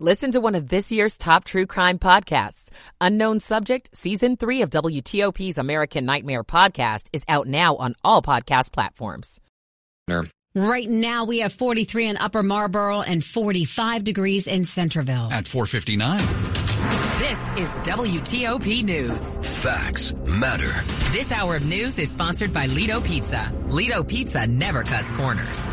Listen 0.00 0.32
to 0.32 0.40
one 0.40 0.56
of 0.56 0.68
this 0.68 0.90
year's 0.90 1.16
top 1.16 1.44
true 1.44 1.66
crime 1.66 2.00
podcasts. 2.00 2.68
Unknown 3.00 3.38
Subject, 3.38 3.96
Season 3.96 4.36
3 4.36 4.62
of 4.62 4.70
WTOP's 4.70 5.56
American 5.56 6.04
Nightmare 6.04 6.42
podcast 6.42 7.06
is 7.12 7.22
out 7.28 7.46
now 7.46 7.76
on 7.76 7.94
all 8.02 8.20
podcast 8.20 8.72
platforms. 8.72 9.40
Right 10.56 10.88
now, 10.88 11.24
we 11.26 11.38
have 11.38 11.52
43 11.52 12.08
in 12.08 12.16
Upper 12.16 12.42
Marlboro 12.42 13.02
and 13.02 13.24
45 13.24 14.02
degrees 14.02 14.48
in 14.48 14.64
Centerville. 14.64 15.28
At 15.32 15.46
459. 15.46 16.73
This 17.24 17.48
is 17.56 17.78
WTOP 17.78 18.84
News. 18.84 19.38
Facts 19.38 20.12
matter. 20.26 20.70
This 21.10 21.32
hour 21.32 21.56
of 21.56 21.64
news 21.64 21.98
is 21.98 22.10
sponsored 22.10 22.52
by 22.52 22.66
Lido 22.66 23.00
Pizza. 23.00 23.50
Lido 23.68 24.04
Pizza 24.04 24.46
never 24.46 24.82
cuts 24.82 25.10
corners. 25.10 25.66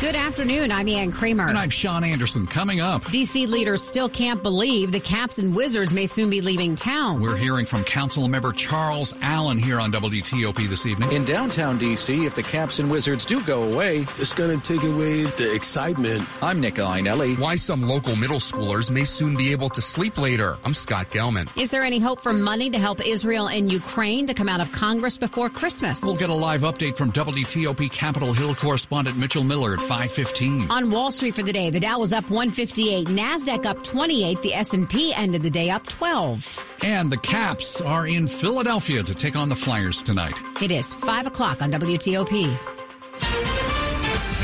Good 0.00 0.14
afternoon. 0.14 0.72
I'm 0.72 0.88
Ann 0.88 1.12
Kramer. 1.12 1.46
And 1.46 1.58
I'm 1.58 1.68
Sean 1.68 2.04
Anderson. 2.04 2.46
Coming 2.46 2.80
up, 2.80 3.04
DC 3.04 3.46
leaders 3.46 3.82
still 3.82 4.08
can't 4.08 4.42
believe 4.42 4.92
the 4.92 5.00
Caps 5.00 5.36
and 5.38 5.54
Wizards 5.54 5.92
may 5.92 6.06
soon 6.06 6.30
be 6.30 6.40
leaving 6.40 6.74
town. 6.74 7.20
we're 7.20 7.36
hearing 7.36 7.66
from 7.66 7.84
Council 7.84 8.26
Member 8.26 8.52
Charles 8.52 9.14
Allen 9.20 9.58
here 9.58 9.80
on 9.80 9.92
WTOP 9.92 10.68
this 10.68 10.86
evening. 10.86 11.12
In 11.12 11.24
downtown 11.26 11.76
D.C., 11.76 12.24
if 12.24 12.34
the 12.34 12.42
Caps 12.42 12.78
and 12.78 12.90
Wizards 12.90 13.26
do 13.26 13.42
go 13.42 13.64
away, 13.64 14.06
It's 14.16 14.32
going 14.32 14.58
to 14.58 14.74
take 14.74 14.82
away 14.88 15.24
the 15.24 15.54
excitement. 15.54 16.26
I'm 16.40 16.60
Nick 16.60 16.76
Iannelli. 16.76 17.38
Why 17.38 17.56
some 17.56 17.82
local 17.82 18.16
middle 18.16 18.38
schoolers 18.40 18.90
may 18.90 19.04
soon 19.04 19.36
be 19.36 19.52
able 19.52 19.68
to 19.70 19.82
sleep 19.82 20.16
later. 20.16 20.56
I'm 20.64 20.72
Scott 20.72 20.93
Gelman. 21.02 21.48
Is 21.60 21.72
there 21.72 21.82
any 21.82 21.98
hope 21.98 22.20
for 22.20 22.32
money 22.32 22.70
to 22.70 22.78
help 22.78 23.04
Israel 23.04 23.48
and 23.48 23.72
Ukraine 23.72 24.26
to 24.28 24.34
come 24.34 24.48
out 24.48 24.60
of 24.60 24.70
Congress 24.70 25.18
before 25.18 25.50
Christmas? 25.50 26.02
We'll 26.02 26.16
get 26.16 26.30
a 26.30 26.34
live 26.34 26.62
update 26.62 26.96
from 26.96 27.10
WTOP 27.12 27.90
Capitol 27.90 28.32
Hill 28.32 28.54
correspondent 28.54 29.16
Mitchell 29.16 29.42
Miller 29.42 29.74
at 29.74 29.80
515. 29.80 30.70
On 30.70 30.90
Wall 30.90 31.10
Street 31.10 31.34
for 31.34 31.42
the 31.42 31.52
day, 31.52 31.70
the 31.70 31.80
Dow 31.80 31.98
was 31.98 32.12
up 32.12 32.30
158, 32.30 33.08
Nasdaq 33.08 33.66
up 33.66 33.82
28, 33.82 34.42
the 34.42 34.54
S&P 34.54 35.12
ended 35.14 35.42
the 35.42 35.50
day 35.50 35.70
up 35.70 35.86
12. 35.86 36.58
And 36.82 37.10
the 37.10 37.18
Caps 37.18 37.80
are 37.80 38.06
in 38.06 38.28
Philadelphia 38.28 39.02
to 39.02 39.14
take 39.14 39.36
on 39.36 39.48
the 39.48 39.56
Flyers 39.56 40.02
tonight. 40.02 40.38
It 40.62 40.70
is 40.70 40.94
5 40.94 41.26
o'clock 41.26 41.62
on 41.62 41.70
WTOP. 41.70 42.56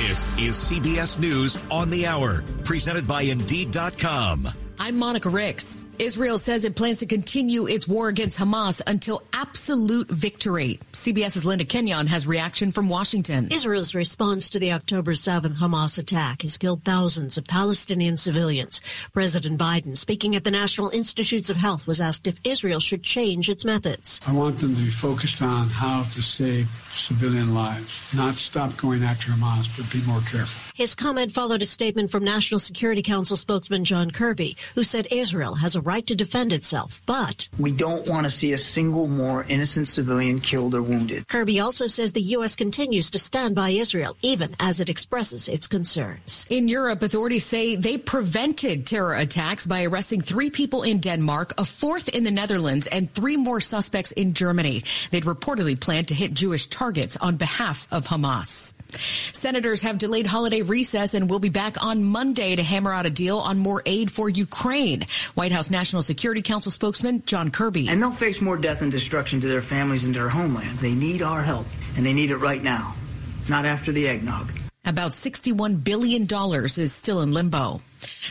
This 0.08 0.28
is 0.38 0.56
CBS 0.56 1.18
News 1.18 1.58
on 1.70 1.90
the 1.90 2.06
Hour, 2.06 2.42
presented 2.64 3.06
by 3.06 3.22
Indeed.com. 3.22 4.48
I'm 4.82 4.96
Monica 4.98 5.28
Ricks. 5.28 5.84
Israel 5.98 6.38
says 6.38 6.64
it 6.64 6.74
plans 6.74 7.00
to 7.00 7.06
continue 7.06 7.66
its 7.68 7.86
war 7.86 8.08
against 8.08 8.38
Hamas 8.38 8.80
until 8.86 9.22
absolute 9.34 10.08
victory. 10.08 10.80
CBS's 10.92 11.44
Linda 11.44 11.66
Kenyon 11.66 12.06
has 12.06 12.26
reaction 12.26 12.72
from 12.72 12.88
Washington. 12.88 13.48
Israel's 13.50 13.94
response 13.94 14.48
to 14.48 14.58
the 14.58 14.72
October 14.72 15.12
7th 15.12 15.56
Hamas 15.56 15.98
attack 15.98 16.40
has 16.40 16.56
killed 16.56 16.82
thousands 16.82 17.36
of 17.36 17.46
Palestinian 17.46 18.16
civilians. 18.16 18.80
President 19.12 19.60
Biden, 19.60 19.94
speaking 19.94 20.34
at 20.34 20.44
the 20.44 20.50
National 20.50 20.88
Institutes 20.88 21.50
of 21.50 21.58
Health, 21.58 21.86
was 21.86 22.00
asked 22.00 22.26
if 22.26 22.40
Israel 22.42 22.80
should 22.80 23.02
change 23.02 23.50
its 23.50 23.66
methods. 23.66 24.18
I 24.26 24.32
want 24.32 24.60
them 24.60 24.74
to 24.74 24.80
be 24.80 24.88
focused 24.88 25.42
on 25.42 25.68
how 25.68 26.04
to 26.04 26.22
save 26.22 26.68
civilian 26.94 27.52
lives, 27.52 28.14
not 28.16 28.34
stop 28.34 28.74
going 28.78 29.02
after 29.02 29.30
Hamas, 29.32 29.68
but 29.76 29.92
be 29.92 30.04
more 30.06 30.20
careful. 30.22 30.72
His 30.74 30.94
comment 30.94 31.32
followed 31.32 31.60
a 31.60 31.66
statement 31.66 32.10
from 32.10 32.24
National 32.24 32.58
Security 32.58 33.02
Council 33.02 33.36
spokesman 33.36 33.84
John 33.84 34.10
Kirby, 34.10 34.56
who 34.74 34.84
said 34.84 35.06
Israel 35.10 35.54
has 35.56 35.76
a 35.76 35.80
right 35.80 36.06
to 36.06 36.14
defend 36.14 36.52
itself, 36.52 37.00
but 37.06 37.48
We 37.58 37.72
don't 37.72 38.06
want 38.06 38.24
to 38.24 38.30
see 38.30 38.52
a 38.52 38.58
single 38.58 39.06
more 39.08 39.44
innocent 39.44 39.88
civilian 39.88 40.40
killed 40.40 40.74
or 40.74 40.82
wounded. 40.82 41.28
Kirby 41.28 41.60
also 41.60 41.86
says 41.86 42.12
the 42.12 42.34
U.S. 42.36 42.56
continues 42.56 43.10
to 43.10 43.18
stand 43.18 43.54
by 43.54 43.70
Israel, 43.70 44.16
even 44.22 44.54
as 44.60 44.80
it 44.80 44.88
expresses 44.88 45.48
its 45.48 45.66
concerns. 45.66 46.46
In 46.50 46.68
Europe, 46.68 47.02
authorities 47.02 47.44
say 47.44 47.76
they 47.76 47.98
prevented 47.98 48.86
terror 48.86 49.14
attacks 49.14 49.66
by 49.66 49.84
arresting 49.84 50.20
three 50.20 50.50
people 50.50 50.82
in 50.82 50.98
Denmark, 50.98 51.54
a 51.58 51.64
fourth 51.64 52.08
in 52.08 52.24
the 52.24 52.30
Netherlands, 52.30 52.86
and 52.86 53.12
three 53.12 53.36
more 53.36 53.60
suspects 53.60 54.12
in 54.12 54.34
Germany. 54.34 54.84
They'd 55.10 55.24
reportedly 55.24 55.78
planned 55.78 56.08
to 56.08 56.14
hit 56.14 56.34
Jewish 56.34 56.66
targets 56.66 57.16
on 57.16 57.37
behalf 57.37 57.87
of 57.91 58.06
Hamas. 58.06 58.75
Senators 58.98 59.82
have 59.82 59.98
delayed 59.98 60.26
holiday 60.26 60.62
recess 60.62 61.14
and 61.14 61.28
will 61.28 61.38
be 61.38 61.48
back 61.48 61.82
on 61.84 62.04
Monday 62.04 62.56
to 62.56 62.62
hammer 62.62 62.92
out 62.92 63.06
a 63.06 63.10
deal 63.10 63.38
on 63.38 63.58
more 63.58 63.82
aid 63.86 64.10
for 64.10 64.28
Ukraine. 64.28 65.06
White 65.34 65.52
House 65.52 65.70
National 65.70 66.02
Security 66.02 66.42
Council 66.42 66.72
spokesman 66.72 67.22
John 67.26 67.50
Kirby. 67.50 67.88
And 67.88 68.02
they'll 68.02 68.12
face 68.12 68.40
more 68.40 68.56
death 68.56 68.82
and 68.82 68.90
destruction 68.90 69.40
to 69.40 69.48
their 69.48 69.62
families 69.62 70.04
and 70.04 70.14
their 70.14 70.28
homeland. 70.28 70.78
They 70.78 70.94
need 70.94 71.22
our 71.22 71.42
help, 71.42 71.66
and 71.96 72.04
they 72.04 72.12
need 72.12 72.30
it 72.30 72.36
right 72.36 72.62
now, 72.62 72.94
not 73.48 73.66
after 73.66 73.92
the 73.92 74.08
eggnog. 74.08 74.50
About 74.84 75.12
$61 75.12 75.84
billion 75.84 76.26
is 76.78 76.92
still 76.92 77.20
in 77.20 77.32
limbo. 77.32 77.80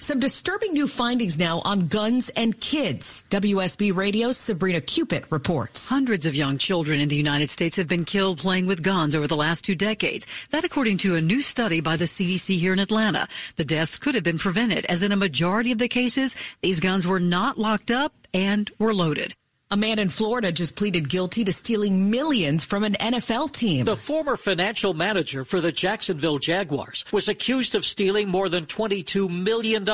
Some 0.01 0.19
disturbing 0.19 0.73
new 0.73 0.87
findings 0.87 1.37
now 1.37 1.61
on 1.63 1.87
guns 1.87 2.29
and 2.29 2.59
kids. 2.59 3.23
WSB 3.29 3.95
Radio's 3.95 4.37
Sabrina 4.37 4.81
Cupit 4.81 5.25
reports. 5.29 5.87
Hundreds 5.87 6.25
of 6.25 6.33
young 6.33 6.57
children 6.57 6.99
in 6.99 7.07
the 7.07 7.15
United 7.15 7.49
States 7.51 7.77
have 7.77 7.87
been 7.87 8.03
killed 8.03 8.39
playing 8.39 8.65
with 8.65 8.83
guns 8.83 9.15
over 9.15 9.27
the 9.27 9.35
last 9.35 9.63
two 9.63 9.75
decades. 9.75 10.25
That 10.49 10.63
according 10.63 10.97
to 10.99 11.15
a 11.15 11.21
new 11.21 11.41
study 11.41 11.81
by 11.81 11.97
the 11.97 12.05
CDC 12.05 12.57
here 12.57 12.73
in 12.73 12.79
Atlanta. 12.79 13.27
The 13.55 13.65
deaths 13.65 13.97
could 13.97 14.15
have 14.15 14.23
been 14.23 14.39
prevented 14.39 14.85
as 14.85 15.03
in 15.03 15.11
a 15.11 15.15
majority 15.15 15.71
of 15.71 15.77
the 15.77 15.87
cases, 15.87 16.35
these 16.61 16.79
guns 16.79 17.05
were 17.05 17.19
not 17.19 17.59
locked 17.59 17.91
up 17.91 18.13
and 18.33 18.71
were 18.79 18.93
loaded. 18.93 19.35
A 19.71 19.77
man 19.77 19.99
in 19.99 20.09
Florida 20.09 20.51
just 20.51 20.75
pleaded 20.75 21.09
guilty 21.09 21.43
to 21.43 21.51
stealing 21.51 22.09
millions 22.09 22.65
from 22.65 22.83
an 22.83 22.93
NFL 22.93 23.51
team. 23.51 23.85
The 23.85 23.95
former 23.95 24.35
financial 24.35 24.95
manager 24.95 25.45
for 25.45 25.61
the 25.61 25.71
Jacksonville 25.71 26.39
Jaguars 26.39 27.05
was 27.11 27.27
accused 27.27 27.75
of 27.75 27.85
stealing 27.85 28.29
more 28.29 28.49
than 28.49 28.65
$22 28.65 29.29
million 29.29 29.85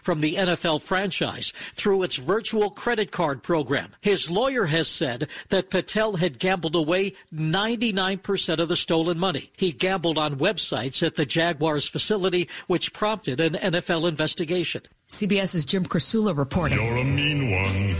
from 0.00 0.22
the 0.22 0.36
NFL 0.36 0.80
franchise 0.80 1.52
through 1.74 2.02
its 2.02 2.16
virtual 2.16 2.70
credit 2.70 3.10
card 3.10 3.42
program. 3.42 3.94
His 4.00 4.30
lawyer 4.30 4.64
has 4.64 4.88
said 4.88 5.28
that 5.50 5.68
Patel 5.68 6.16
had 6.16 6.38
gambled 6.38 6.74
away 6.74 7.12
99% 7.30 8.58
of 8.58 8.68
the 8.68 8.76
stolen 8.76 9.18
money. 9.18 9.52
He 9.54 9.70
gambled 9.70 10.16
on 10.16 10.38
websites 10.38 11.06
at 11.06 11.16
the 11.16 11.26
Jaguars 11.26 11.86
facility, 11.86 12.48
which 12.68 12.94
prompted 12.94 13.38
an 13.38 13.52
NFL 13.52 14.08
investigation. 14.08 14.80
CBS's 15.10 15.66
Jim 15.66 15.84
Krasula 15.84 16.34
reporting. 16.34 16.78
You're 16.78 16.96
a 16.96 17.04
mean 17.04 17.50
one. 17.50 17.96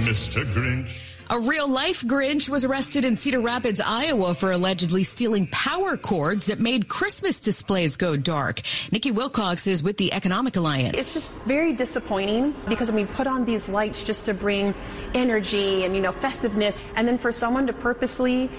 Mr. 0.00 0.44
Grinch. 0.44 1.12
A 1.30 1.40
real 1.40 1.66
life 1.66 2.02
Grinch 2.02 2.48
was 2.48 2.64
arrested 2.64 3.06
in 3.06 3.16
Cedar 3.16 3.40
Rapids, 3.40 3.80
Iowa 3.80 4.34
for 4.34 4.52
allegedly 4.52 5.02
stealing 5.02 5.46
power 5.46 5.96
cords 5.96 6.46
that 6.46 6.60
made 6.60 6.88
Christmas 6.88 7.40
displays 7.40 7.96
go 7.96 8.16
dark. 8.16 8.60
Nikki 8.90 9.12
Wilcox 9.12 9.66
is 9.66 9.82
with 9.82 9.96
the 9.96 10.12
Economic 10.12 10.56
Alliance. 10.56 10.98
It's 10.98 11.14
just 11.14 11.32
very 11.46 11.72
disappointing 11.72 12.54
because 12.68 12.92
we 12.92 13.06
put 13.06 13.26
on 13.26 13.46
these 13.46 13.68
lights 13.70 14.02
just 14.02 14.26
to 14.26 14.34
bring 14.34 14.74
energy 15.14 15.84
and, 15.84 15.94
you 15.96 16.02
know, 16.02 16.12
festiveness. 16.12 16.82
And 16.96 17.08
then 17.08 17.16
for 17.16 17.32
someone 17.32 17.66
to 17.66 17.72
purposely 17.72 18.50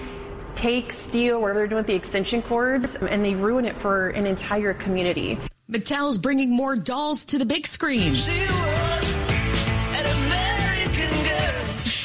take, 0.56 0.90
steal, 0.90 1.40
whatever 1.40 1.60
they're 1.60 1.68
doing 1.68 1.80
with 1.80 1.86
the 1.86 1.94
extension 1.94 2.42
cords, 2.42 2.96
and 2.96 3.24
they 3.24 3.34
ruin 3.36 3.66
it 3.66 3.76
for 3.76 4.08
an 4.10 4.26
entire 4.26 4.74
community. 4.74 5.38
Mattel's 5.70 6.18
bringing 6.18 6.50
more 6.50 6.74
dolls 6.76 7.24
to 7.26 7.38
the 7.38 7.46
big 7.46 7.66
screen. 7.66 8.14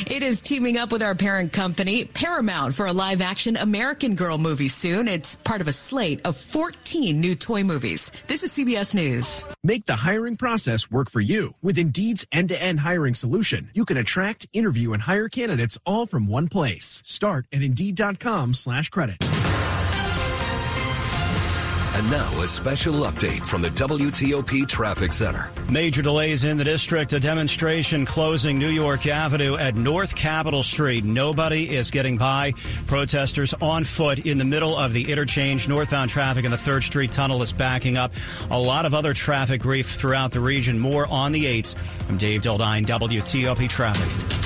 It 0.09 0.23
is 0.23 0.41
teaming 0.41 0.75
up 0.75 0.91
with 0.91 1.03
our 1.03 1.13
parent 1.13 1.53
company, 1.53 2.03
Paramount, 2.03 2.73
for 2.73 2.87
a 2.87 2.93
live 2.93 3.21
action 3.21 3.55
American 3.55 4.15
Girl 4.15 4.39
movie 4.39 4.67
soon. 4.67 5.07
It's 5.07 5.35
part 5.35 5.61
of 5.61 5.67
a 5.67 5.71
slate 5.71 6.21
of 6.25 6.35
14 6.35 7.21
new 7.21 7.35
toy 7.35 7.63
movies. 7.63 8.11
This 8.25 8.41
is 8.43 8.51
CBS 8.51 8.95
News. 8.95 9.45
Make 9.63 9.85
the 9.85 9.95
hiring 9.95 10.35
process 10.35 10.89
work 10.89 11.11
for 11.11 11.21
you. 11.21 11.51
With 11.61 11.77
Indeed's 11.77 12.25
end 12.31 12.49
to 12.49 12.59
end 12.59 12.79
hiring 12.79 13.13
solution, 13.13 13.69
you 13.75 13.85
can 13.85 13.97
attract, 13.97 14.47
interview, 14.51 14.93
and 14.93 15.03
hire 15.03 15.29
candidates 15.29 15.77
all 15.85 16.07
from 16.07 16.25
one 16.25 16.47
place. 16.47 17.03
Start 17.05 17.45
at 17.53 17.61
Indeed.com 17.61 18.55
slash 18.55 18.89
credit. 18.89 19.23
And 21.99 22.09
now 22.11 22.41
a 22.41 22.47
special 22.47 22.93
update 22.93 23.45
from 23.45 23.61
the 23.61 23.69
WTOP 23.71 24.65
Traffic 24.69 25.11
Center. 25.11 25.51
Major 25.69 26.01
delays 26.01 26.45
in 26.45 26.55
the 26.55 26.63
district. 26.63 27.11
A 27.11 27.19
demonstration 27.19 28.05
closing 28.05 28.57
New 28.57 28.69
York 28.69 29.05
Avenue 29.05 29.57
at 29.57 29.75
North 29.75 30.15
Capitol 30.15 30.63
Street. 30.63 31.03
Nobody 31.03 31.75
is 31.75 31.91
getting 31.91 32.15
by. 32.15 32.53
Protesters 32.87 33.53
on 33.55 33.83
foot 33.83 34.19
in 34.19 34.37
the 34.37 34.45
middle 34.45 34.77
of 34.77 34.93
the 34.93 35.11
interchange. 35.11 35.67
Northbound 35.67 36.09
traffic 36.09 36.45
in 36.45 36.51
the 36.51 36.57
3rd 36.57 36.83
Street 36.83 37.11
tunnel 37.11 37.41
is 37.41 37.51
backing 37.51 37.97
up. 37.97 38.13
A 38.49 38.57
lot 38.57 38.85
of 38.85 38.93
other 38.93 39.13
traffic 39.13 39.61
grief 39.61 39.89
throughout 39.89 40.31
the 40.31 40.39
region. 40.39 40.79
More 40.79 41.05
on 41.05 41.33
the 41.33 41.43
8s. 41.43 41.75
I'm 42.07 42.15
Dave 42.15 42.43
Dildine, 42.43 42.85
WTOP 42.85 43.67
Traffic. 43.67 44.38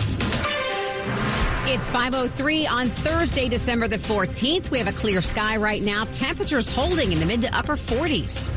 It's 1.65 1.89
5.03 1.89 2.69
on 2.69 2.89
Thursday, 2.89 3.48
December 3.48 3.88
the 3.88 3.95
14th. 3.95 4.69
We 4.69 4.80
have 4.80 4.89
a 4.89 4.92
clear 4.92 5.21
sky 5.21 5.56
right 5.56 5.81
now. 5.81 6.04
Temperatures 6.12 6.68
holding 6.68 7.13
in 7.13 7.21
the 7.21 7.25
mid 7.25 7.42
to 7.44 7.57
upper 7.57 7.77
40s. 7.77 8.51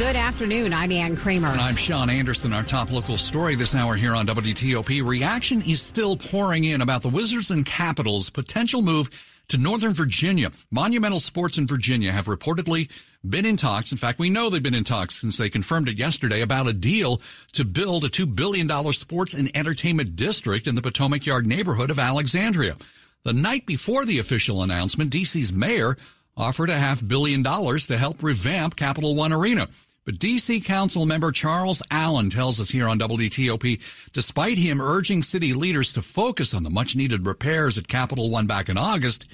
Good 0.00 0.16
afternoon. 0.16 0.72
I'm 0.72 0.90
Ann 0.90 1.14
Kramer. 1.14 1.46
And 1.46 1.60
I'm 1.60 1.76
Sean 1.76 2.10
Anderson. 2.10 2.52
Our 2.52 2.64
top 2.64 2.90
local 2.90 3.16
story 3.16 3.54
this 3.54 3.76
hour 3.76 3.94
here 3.94 4.16
on 4.16 4.26
WTOP. 4.26 5.06
Reaction 5.06 5.62
is 5.62 5.80
still 5.80 6.16
pouring 6.16 6.64
in 6.64 6.82
about 6.82 7.02
the 7.02 7.08
Wizards 7.08 7.52
and 7.52 7.64
Capitals' 7.64 8.30
potential 8.30 8.82
move 8.82 9.08
to 9.48 9.58
Northern 9.58 9.94
Virginia. 9.94 10.50
Monumental 10.70 11.20
Sports 11.20 11.58
in 11.58 11.66
Virginia 11.66 12.12
have 12.12 12.26
reportedly 12.26 12.90
been 13.28 13.46
in 13.46 13.56
talks. 13.56 13.92
In 13.92 13.98
fact, 13.98 14.18
we 14.18 14.30
know 14.30 14.50
they've 14.50 14.62
been 14.62 14.74
in 14.74 14.84
talks 14.84 15.20
since 15.20 15.36
they 15.36 15.50
confirmed 15.50 15.88
it 15.88 15.98
yesterday 15.98 16.42
about 16.42 16.68
a 16.68 16.72
deal 16.72 17.20
to 17.52 17.64
build 17.64 18.04
a 18.04 18.08
$2 18.08 18.34
billion 18.34 18.68
sports 18.92 19.34
and 19.34 19.50
entertainment 19.56 20.16
district 20.16 20.66
in 20.66 20.74
the 20.74 20.82
Potomac 20.82 21.26
Yard 21.26 21.46
neighborhood 21.46 21.90
of 21.90 21.98
Alexandria. 21.98 22.76
The 23.24 23.32
night 23.32 23.66
before 23.66 24.04
the 24.04 24.18
official 24.18 24.62
announcement, 24.62 25.12
DC's 25.12 25.52
mayor 25.52 25.96
offered 26.36 26.70
a 26.70 26.78
half 26.78 27.06
billion 27.06 27.42
dollars 27.42 27.88
to 27.88 27.98
help 27.98 28.22
revamp 28.22 28.76
Capital 28.76 29.14
One 29.14 29.32
Arena. 29.32 29.68
But 30.08 30.20
DC 30.20 30.64
Council 30.64 31.04
member 31.04 31.30
Charles 31.32 31.82
Allen 31.90 32.30
tells 32.30 32.62
us 32.62 32.70
here 32.70 32.88
on 32.88 32.98
WTOP, 32.98 33.78
despite 34.14 34.56
him 34.56 34.80
urging 34.80 35.22
city 35.22 35.52
leaders 35.52 35.92
to 35.92 36.00
focus 36.00 36.54
on 36.54 36.62
the 36.62 36.70
much 36.70 36.96
needed 36.96 37.26
repairs 37.26 37.76
at 37.76 37.88
Capital 37.88 38.30
One 38.30 38.46
back 38.46 38.70
in 38.70 38.78
August, 38.78 39.26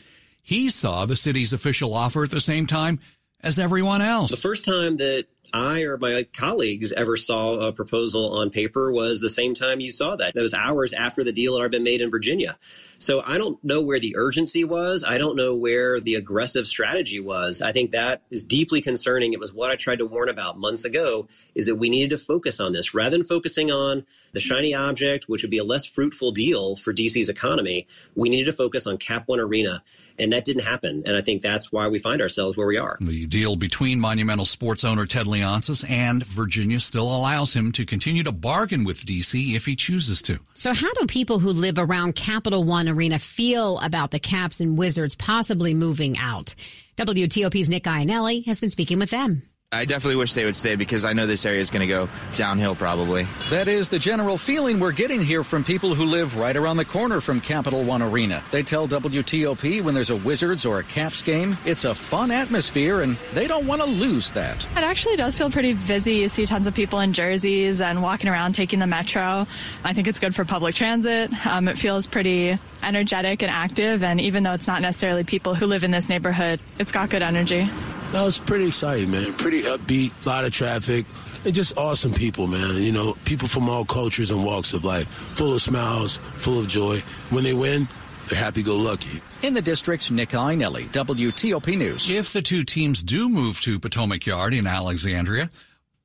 he 0.43 0.69
saw 0.69 1.07
the 1.07 1.15
city's 1.15 1.53
official 1.53 1.95
offer 1.95 2.25
at 2.25 2.33
the 2.33 2.41
same 2.41 2.67
time 2.67 2.99
as 3.41 3.57
everyone 3.57 4.03
else. 4.03 4.33
The 4.33 4.37
first 4.37 4.65
time 4.65 4.97
that 4.97 5.27
I 5.53 5.83
or 5.83 5.99
my 5.99 6.25
colleagues 6.33 6.93
ever 6.93 7.17
saw 7.17 7.69
a 7.69 7.73
proposal 7.73 8.33
on 8.33 8.51
paper 8.51 8.91
was 8.91 9.21
the 9.21 9.29
same 9.29 9.55
time 9.55 9.81
you 9.81 9.91
saw 9.91 10.17
that. 10.17 10.35
That 10.35 10.41
was 10.41 10.55
hours 10.55 10.93
after 10.93 11.23
the 11.23 11.33
deal 11.33 11.61
had 11.61 11.71
been 11.71 11.85
made 11.85 12.01
in 12.01 12.11
Virginia. 12.11 12.59
So 12.99 13.21
I 13.21 13.39
don't 13.39 13.63
know 13.63 13.83
where 13.83 14.01
the 14.01 14.17
urgency 14.17 14.65
was. 14.65 15.05
I 15.07 15.19
don't 15.19 15.37
know 15.37 15.55
where 15.55 16.01
the 16.01 16.15
aggressive 16.15 16.67
strategy 16.67 17.21
was. 17.21 17.63
I 17.63 17.73
think 17.73 17.91
that 17.91 18.23
is 18.31 18.43
deeply 18.43 18.81
concerning. 18.81 19.33
It 19.33 19.41
was 19.41 19.53
what 19.53 19.71
I 19.71 19.77
tried 19.77 19.99
to 19.99 20.07
warn 20.07 20.29
about 20.29 20.59
months 20.59 20.85
ago 20.85 21.29
is 21.55 21.67
that 21.67 21.77
we 21.77 21.91
needed 21.91 22.11
to 22.11 22.19
focus 22.19 22.61
on 22.61 22.73
this 22.73 22.95
rather 22.95 23.17
than 23.17 23.25
focusing 23.25 23.71
on 23.71 24.07
the 24.33 24.41
shiny 24.41 24.75
object, 24.75 25.29
which 25.29 25.43
would 25.43 25.51
be 25.51 25.59
a 25.59 25.65
less 25.65 25.85
fruitful 25.85 26.33
deal 26.33 26.77
for 26.77 26.93
DC's 26.93 27.29
economy. 27.29 27.87
We 28.15 28.29
needed 28.29 28.47
to 28.47 28.53
focus 28.53 28.87
on 28.87 28.99
Cap 28.99 29.25
One 29.27 29.41
Arena, 29.41 29.83
and 30.19 30.33
that 30.33 30.45
didn't 30.45 30.65
happen. 30.65 31.05
And 31.07 31.17
I 31.17 31.23
think 31.23 31.41
that's 31.41 31.71
why 31.71 31.89
we 31.89 31.99
find 31.99 32.21
ourselves 32.21 32.57
where 32.57 32.67
we 32.67 32.77
are. 32.77 32.99
The 33.01 33.27
deal 33.27 33.55
between 33.57 34.01
Monumental 34.01 34.45
Sports 34.45 34.85
owner 34.85 35.07
Ted 35.07 35.27
Leonsis 35.35 35.89
and 35.89 36.25
Virginia 36.27 36.81
still 36.81 37.05
allows 37.15 37.55
him 37.55 37.73
to 37.73 37.85
continue 37.85 38.23
to 38.23 38.33
bargain 38.33 38.85
with 38.85 39.05
DC 39.05 39.55
if 39.55 39.67
he 39.67 39.77
chooses 39.77 40.23
to. 40.23 40.39
So, 40.55 40.73
how 40.73 40.93
do 40.95 41.07
people 41.07 41.39
who 41.39 41.51
live 41.51 41.79
around 41.79 42.15
Capital 42.15 42.65
One 42.65 42.89
Arena 42.89 43.19
feel 43.19 43.79
about 43.81 44.11
the 44.11 44.19
Caps 44.19 44.61
and 44.61 44.79
Wizards 44.79 45.15
possibly 45.15 45.75
moving 45.75 46.19
out? 46.19 46.55
WTOP's 46.97 47.69
Nick 47.69 47.85
Iannelli 47.85 48.45
has 48.47 48.61
been 48.61 48.71
speaking 48.71 48.99
with 48.99 49.11
them. 49.11 49.43
I 49.75 49.85
definitely 49.85 50.17
wish 50.17 50.35
they 50.35 50.45
would 50.45 50.57
stay 50.57 50.77
because 50.77 51.05
I 51.05 51.13
know 51.13 51.27
this 51.27 51.45
area 51.45 51.61
is 51.61 51.71
going 51.71 51.81
to 51.81 51.87
go 51.87 52.09
downhill 52.37 52.75
probably. 52.75 53.27
That 53.51 53.69
is 53.69 53.89
the 53.89 53.99
general 53.99 54.39
feeling 54.39 54.79
we're 54.79 54.93
getting 54.93 55.21
here 55.21 55.43
from 55.43 55.65
people 55.65 55.95
who 55.95 56.05
live 56.05 56.37
right 56.37 56.57
around 56.57 56.77
the 56.77 56.85
corner 56.85 57.21
from 57.21 57.41
Capital 57.41 57.83
One 57.83 58.01
Arena. 58.03 58.43
They 58.51 58.63
tell 58.63 58.87
WTOP 58.87 59.83
when 59.83 59.95
there's 59.95 60.11
a 60.11 60.17
Wizards 60.17 60.65
or 60.65 60.79
a 60.79 60.85
Caps 60.85 61.23
game, 61.23 61.57
it's 61.65 61.85
a 61.85 61.95
fun 61.95 62.31
atmosphere 62.31 63.03
and 63.03 63.17
they 63.33 63.47
don't 63.47 63.67
want 63.67 63.83
to 63.83 63.87
lose 63.87 64.31
that. 64.33 64.65
It 64.77 64.85
actually 64.85 65.17
does 65.17 65.37
feel 65.37 65.51
pretty 65.51 65.73
busy. 65.73 66.17
You 66.17 66.29
see 66.29 66.47
tons 66.47 66.67
of 66.67 66.75
people 66.75 67.01
in 67.01 67.13
jerseys 67.13 67.81
and 67.81 68.03
walking 68.03 68.31
around 68.31 68.53
taking 68.55 68.79
the 68.79 68.87
metro. 68.87 69.47
I 69.83 69.93
think 69.93 70.07
it's 70.07 70.19
good 70.19 70.35
for 70.35 70.45
public 70.45 70.75
transit. 70.75 71.33
Um, 71.47 71.69
it 71.69 71.79
feels 71.79 72.07
pretty 72.07 72.59
energetic 72.83 73.43
and 73.43 73.51
active, 73.51 74.05
and 74.05 74.21
even 74.21 74.43
though 74.43 74.53
it's 74.53 74.67
not 74.67 74.83
necessarily 74.83 75.25
people 75.25 75.55
who 75.55 75.67
live 75.67 75.85
in 75.85 75.91
this 75.91 76.09
neighborhood, 76.09 76.61
it's 76.79 76.93
got 76.93 77.11
good 77.11 77.23
energy. 77.23 77.69
That 78.15 78.23
was 78.25 78.39
pretty 78.39 78.69
exciting, 78.69 79.11
man. 79.11 79.33
Pretty 79.33 79.63
upbeat, 79.63 80.13
a 80.25 80.29
lot 80.29 80.45
of 80.45 80.53
traffic. 80.53 81.05
And 81.45 81.53
just 81.53 81.77
awesome 81.77 82.15
people, 82.15 82.47
man. 82.47 82.81
You 82.81 82.93
know, 82.93 83.17
people 83.25 83.49
from 83.49 83.69
all 83.69 83.85
cultures 83.85 84.31
and 84.31 84.45
walks 84.45 84.73
of 84.73 84.85
life, 84.85 85.09
full 85.09 85.53
of 85.53 85.61
smiles, 85.61 86.19
full 86.37 86.61
of 86.61 86.69
joy. 86.69 87.03
When 87.31 87.43
they 87.43 87.55
win, 87.55 87.89
they're 88.29 88.39
happy 88.39 88.63
go 88.63 88.77
lucky. 88.77 89.21
In 89.43 89.53
the 89.53 89.61
district, 89.61 90.13
Nick 90.13 90.29
Iannelli, 90.29 90.93
WTOP 90.93 91.77
News. 91.77 92.09
If 92.09 92.33
the 92.33 92.41
two 92.41 92.63
teams 92.63 93.03
do 93.03 93.29
move 93.29 93.61
to 93.63 93.81
Potomac 93.81 94.25
Yard 94.27 94.55
in 94.55 94.69
Alexandria, 94.69 95.51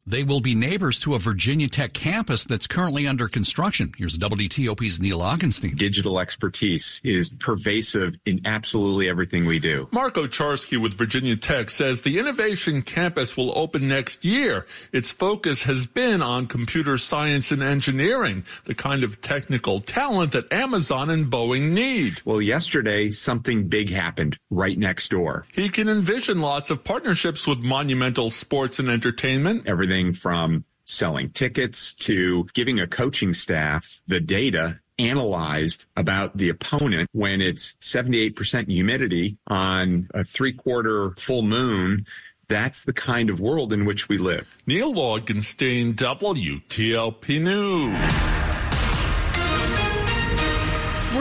they 0.10 0.24
will 0.24 0.42
be 0.42 0.56
neighbors 0.56 1.00
to 1.02 1.14
a 1.14 1.20
Virginia 1.20 1.68
Tech 1.68 1.94
campus 1.94 2.44
that's 2.44 2.66
currently 2.66 3.08
under 3.08 3.28
construction. 3.28 3.92
Here's 3.96 4.18
WTOP's 4.18 5.00
Neil 5.00 5.20
Augenstein. 5.20 5.78
Digital 5.78 6.20
expertise 6.20 7.00
is 7.04 7.32
pervasive 7.40 8.18
in 8.26 8.42
absolutely 8.44 9.08
everything 9.08 9.46
we 9.46 9.60
do. 9.60 9.88
Mark 9.92 10.16
Owczarski 10.16 10.82
with 10.82 10.96
Virginia 10.96 11.36
Tech 11.36 11.70
says 11.70 12.02
the 12.02 12.18
innovation 12.18 12.82
campus 12.82 13.38
will 13.38 13.56
open 13.56 13.88
next 13.88 14.26
year. 14.26 14.66
Its 14.92 15.12
focus 15.12 15.62
has 15.64 15.86
been 15.86 16.24
on 16.24 16.48
computer 16.48 16.98
science 16.98 17.52
and 17.52 17.62
engineering, 17.62 18.44
the 18.66 18.74
kind 18.74 19.04
of 19.04 19.22
technical 19.22 19.80
talent 19.80 20.32
that 20.32 20.52
Amazon 20.52 21.12
and 21.12 21.28
Boeing 21.28 21.72
need. 21.72 22.20
Well, 22.26 22.42
yesterday, 22.42 23.12
something 23.12 23.68
big 23.68 23.92
happened 23.92 24.40
right 24.50 24.78
next 24.78 25.10
door. 25.12 25.46
He 25.54 25.70
can 25.70 25.88
envision 25.88 26.42
lots 26.42 26.72
of 26.72 26.84
partnerships 26.84 27.46
with 27.46 27.60
Monumental 27.60 28.32
Sports 28.32 28.80
and 28.80 28.90
Entertainment. 28.90 29.68
Everything 29.68 29.99
from 30.14 30.66
selling 30.86 31.30
tickets 31.32 31.94
to 31.94 32.48
giving 32.54 32.80
a 32.80 32.88
coaching 32.88 33.34
staff 33.34 34.02
the 34.08 34.20
data 34.20 34.80
analyzed 34.98 35.86
about 35.96 36.36
the 36.36 36.50
opponent 36.50 37.08
when 37.14 37.42
it's 37.42 37.74
78% 37.82 38.68
humidity 38.68 39.38
on 39.48 40.10
a 40.14 40.24
three 40.24 40.54
quarter 40.54 41.12
full 41.18 41.44
moon. 41.44 42.06
That's 42.48 42.84
the 42.84 42.94
kind 42.94 43.30
of 43.30 43.40
world 43.40 43.72
in 43.72 43.86
which 43.86 44.10
we 44.10 44.18
live. 44.18 44.48
Neil 44.66 44.94
Augenstein, 44.94 45.96
WTOP 45.96 47.42
News. 47.42 48.39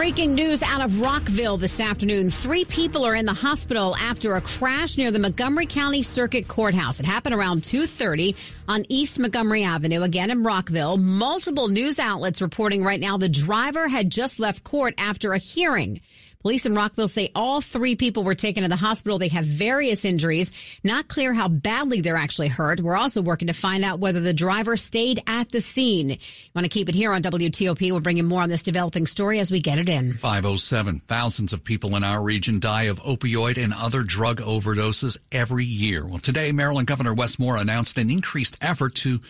Breaking 0.09 0.35
news 0.35 0.63
out 0.63 0.81
of 0.81 1.03
Rockville 1.03 1.59
this 1.59 1.81
afternoon. 1.81 2.31
Three 2.31 2.65
people 2.65 3.05
are 3.05 3.15
in 3.15 3.27
the 3.27 3.35
hospital 3.35 3.95
after 3.95 4.37
a 4.37 4.41
crash 4.41 4.97
near 4.97 5.11
the 5.11 5.19
Montgomery 5.19 5.67
County 5.67 6.01
Circuit 6.01 6.49
Courthouse. 6.49 6.99
It 6.99 7.05
happened 7.05 7.35
around 7.35 7.61
2.30 7.61 8.35
on 8.69 8.87
East 8.89 9.19
Montgomery 9.19 9.65
Avenue, 9.65 10.01
again 10.01 10.31
in 10.31 10.45
Rockville. 10.45 10.97
Multiple 10.97 11.69
news 11.69 11.99
outlets 11.99 12.41
reporting 12.41 12.83
right 12.83 12.99
now 12.99 13.19
the 13.19 13.29
driver 13.29 13.87
had 13.87 14.09
just 14.09 14.41
left 14.41 14.65
court 14.65 14.95
after 14.97 15.35
a 15.35 15.39
hearing. 15.39 16.01
Police 16.49 16.65
in 16.65 16.75
Rockville 16.75 17.09
say 17.09 17.31
all 17.35 17.61
three 17.61 17.95
people 17.95 18.25
were 18.25 18.35
taken 18.35 18.63
to 18.63 18.71
the 18.71 18.77
hospital. 18.77 19.19
They 19.19 19.29
have 19.29 19.45
various 19.45 20.07
injuries. 20.07 20.51
Not 20.83 21.07
clear 21.07 21.35
how 21.35 21.49
badly 21.49 22.01
they're 22.01 22.17
actually 22.17 22.49
hurt. 22.49 22.81
We're 22.81 22.97
also 22.97 23.21
working 23.21 23.49
to 23.49 23.53
find 23.53 23.85
out 23.85 23.99
whether 23.99 24.21
the 24.21 24.33
driver 24.33 24.75
stayed 24.75 25.23
at 25.27 25.51
the 25.51 25.61
scene. 25.61 26.09
You 26.09 26.17
want 26.55 26.65
to 26.65 26.71
keep 26.71 26.89
it 26.89 26.95
here 26.95 27.13
on 27.13 27.21
WTOP. 27.21 27.93
We'll 27.93 28.01
bring 28.01 28.17
you 28.17 28.23
more 28.23 28.41
on 28.41 28.49
this 28.49 28.63
developing 28.63 29.05
story 29.05 29.41
as 29.41 29.53
we 29.53 29.61
get 29.61 29.79
it 29.79 29.91
in. 29.91 30.15
507. 30.15 31.01
Thousands 31.01 31.53
of 31.53 31.65
people 31.65 31.97
in 31.97 32.03
our 32.03 32.23
region 32.23 32.61
die 32.61 32.85
of 32.85 32.99
opioid 33.03 33.63
and 33.63 33.75
other 33.75 34.03
drug 34.03 34.41
overdoses 34.41 35.19
every 35.31 35.67
year. 35.67 36.07
Well, 36.07 36.17
today, 36.17 36.51
Maryland 36.53 36.87
Governor 36.87 37.13
Wes 37.13 37.39
Moore 37.39 37.59
announced 37.59 37.99
an 37.99 38.09
increased 38.09 38.57
effort 38.63 38.95
to 38.95 39.21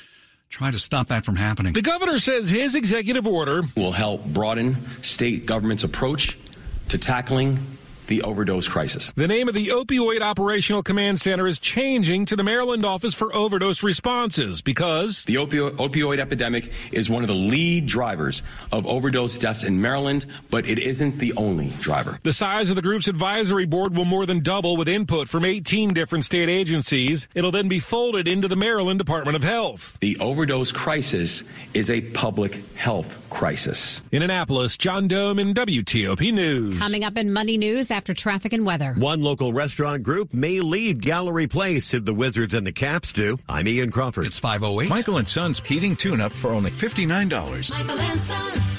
try 0.50 0.70
to 0.70 0.78
stop 0.78 1.08
that 1.08 1.24
from 1.24 1.34
happening. 1.34 1.72
The 1.72 1.82
governor 1.82 2.20
says 2.20 2.48
his 2.48 2.76
executive 2.76 3.26
order 3.26 3.62
will 3.76 3.90
help 3.90 4.24
broaden 4.24 4.76
state 5.02 5.46
government's 5.46 5.82
approach 5.82 6.38
to 6.88 6.98
tackling 6.98 7.77
the 8.08 8.22
overdose 8.22 8.68
crisis. 8.68 9.12
The 9.14 9.28
name 9.28 9.48
of 9.48 9.54
the 9.54 9.68
Opioid 9.68 10.20
Operational 10.20 10.82
Command 10.82 11.20
Center 11.20 11.46
is 11.46 11.58
changing 11.58 12.26
to 12.26 12.36
the 12.36 12.42
Maryland 12.42 12.84
Office 12.84 13.14
for 13.14 13.34
Overdose 13.34 13.82
Responses 13.82 14.60
because 14.60 15.24
the 15.24 15.36
opio- 15.36 15.70
opioid 15.76 16.18
epidemic 16.18 16.72
is 16.90 17.08
one 17.08 17.22
of 17.22 17.28
the 17.28 17.34
lead 17.34 17.86
drivers 17.86 18.42
of 18.72 18.86
overdose 18.86 19.38
deaths 19.38 19.62
in 19.62 19.80
Maryland, 19.80 20.26
but 20.50 20.66
it 20.66 20.78
isn't 20.78 21.18
the 21.18 21.32
only 21.34 21.68
driver. 21.80 22.18
The 22.22 22.32
size 22.32 22.70
of 22.70 22.76
the 22.76 22.82
group's 22.82 23.08
advisory 23.08 23.66
board 23.66 23.96
will 23.96 24.04
more 24.04 24.26
than 24.26 24.40
double 24.40 24.76
with 24.76 24.88
input 24.88 25.28
from 25.28 25.44
18 25.44 25.94
different 25.94 26.24
state 26.24 26.48
agencies. 26.48 27.28
It'll 27.34 27.50
then 27.50 27.68
be 27.68 27.80
folded 27.80 28.26
into 28.26 28.48
the 28.48 28.56
Maryland 28.56 28.98
Department 28.98 29.36
of 29.36 29.42
Health. 29.42 29.96
The 30.00 30.18
overdose 30.18 30.72
crisis 30.72 31.42
is 31.74 31.90
a 31.90 32.00
public 32.00 32.62
health 32.76 33.18
crisis. 33.30 34.00
In 34.10 34.22
Annapolis, 34.22 34.76
John 34.76 35.08
Domen 35.08 35.54
WTOP 35.54 36.32
News. 36.32 36.78
Coming 36.78 37.04
up 37.04 37.18
in 37.18 37.32
Money 37.32 37.56
News 37.56 37.90
after 37.98 38.14
traffic 38.14 38.52
and 38.52 38.64
weather. 38.64 38.94
One 38.96 39.20
local 39.22 39.52
restaurant 39.52 40.04
group 40.04 40.32
may 40.32 40.60
leave 40.60 41.00
Gallery 41.00 41.48
Place 41.48 41.92
if 41.92 42.04
the 42.04 42.14
Wizards 42.14 42.54
and 42.54 42.64
the 42.64 42.72
Caps 42.72 43.12
do. 43.12 43.38
I'm 43.48 43.66
Ian 43.66 43.90
Crawford. 43.90 44.24
It's 44.24 44.38
508. 44.38 44.88
Michael 44.88 45.16
and 45.18 45.28
Son's 45.28 45.58
heating 45.58 45.96
tune 45.96 46.20
up 46.20 46.32
for 46.32 46.52
only 46.52 46.70
$59. 46.70 47.70
Michael 47.72 47.98
and 47.98 48.20
Son. 48.20 48.77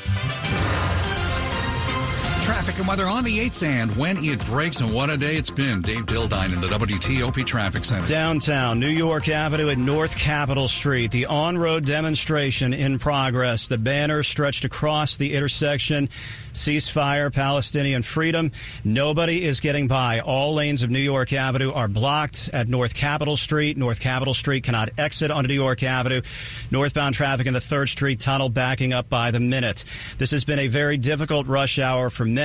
Traffic 2.49 2.79
and 2.79 2.87
weather 2.87 3.05
on 3.05 3.23
the 3.23 3.37
8s 3.47 3.61
and 3.61 3.95
when 3.95 4.25
it 4.25 4.43
breaks 4.45 4.81
and 4.81 4.91
what 4.91 5.11
a 5.11 5.17
day 5.17 5.37
it's 5.37 5.51
been. 5.51 5.83
Dave 5.83 6.07
Dildine 6.07 6.51
in 6.51 6.59
the 6.59 6.67
WTOP 6.67 7.45
Traffic 7.45 7.85
Center. 7.85 8.07
Downtown, 8.07 8.79
New 8.79 8.87
York 8.87 9.29
Avenue 9.29 9.69
at 9.69 9.77
North 9.77 10.17
Capitol 10.17 10.67
Street. 10.67 11.11
The 11.11 11.27
on-road 11.27 11.85
demonstration 11.85 12.73
in 12.73 12.97
progress. 12.97 13.67
The 13.67 13.77
banner 13.77 14.23
stretched 14.23 14.65
across 14.65 15.17
the 15.17 15.35
intersection. 15.35 16.09
Ceasefire, 16.53 17.31
Palestinian 17.31 18.01
freedom. 18.01 18.51
Nobody 18.83 19.43
is 19.43 19.59
getting 19.59 19.87
by. 19.87 20.19
All 20.19 20.55
lanes 20.55 20.81
of 20.81 20.89
New 20.89 20.99
York 20.99 21.31
Avenue 21.31 21.71
are 21.71 21.87
blocked 21.87 22.49
at 22.51 22.67
North 22.67 22.95
Capitol 22.95 23.37
Street. 23.37 23.77
North 23.77 23.99
Capitol 23.99 24.33
Street 24.33 24.63
cannot 24.63 24.89
exit 24.97 25.29
onto 25.29 25.47
New 25.47 25.53
York 25.53 25.83
Avenue. 25.83 26.21
Northbound 26.71 27.13
traffic 27.13 27.45
in 27.45 27.53
the 27.53 27.59
3rd 27.59 27.89
Street 27.89 28.19
tunnel 28.19 28.49
backing 28.49 28.91
up 28.91 29.07
by 29.07 29.29
the 29.29 29.39
minute. 29.39 29.85
This 30.17 30.31
has 30.31 30.43
been 30.43 30.59
a 30.59 30.67
very 30.67 30.97
difficult 30.97 31.45
rush 31.47 31.77
hour 31.77 32.09
from 32.09 32.33
many, 32.33 32.38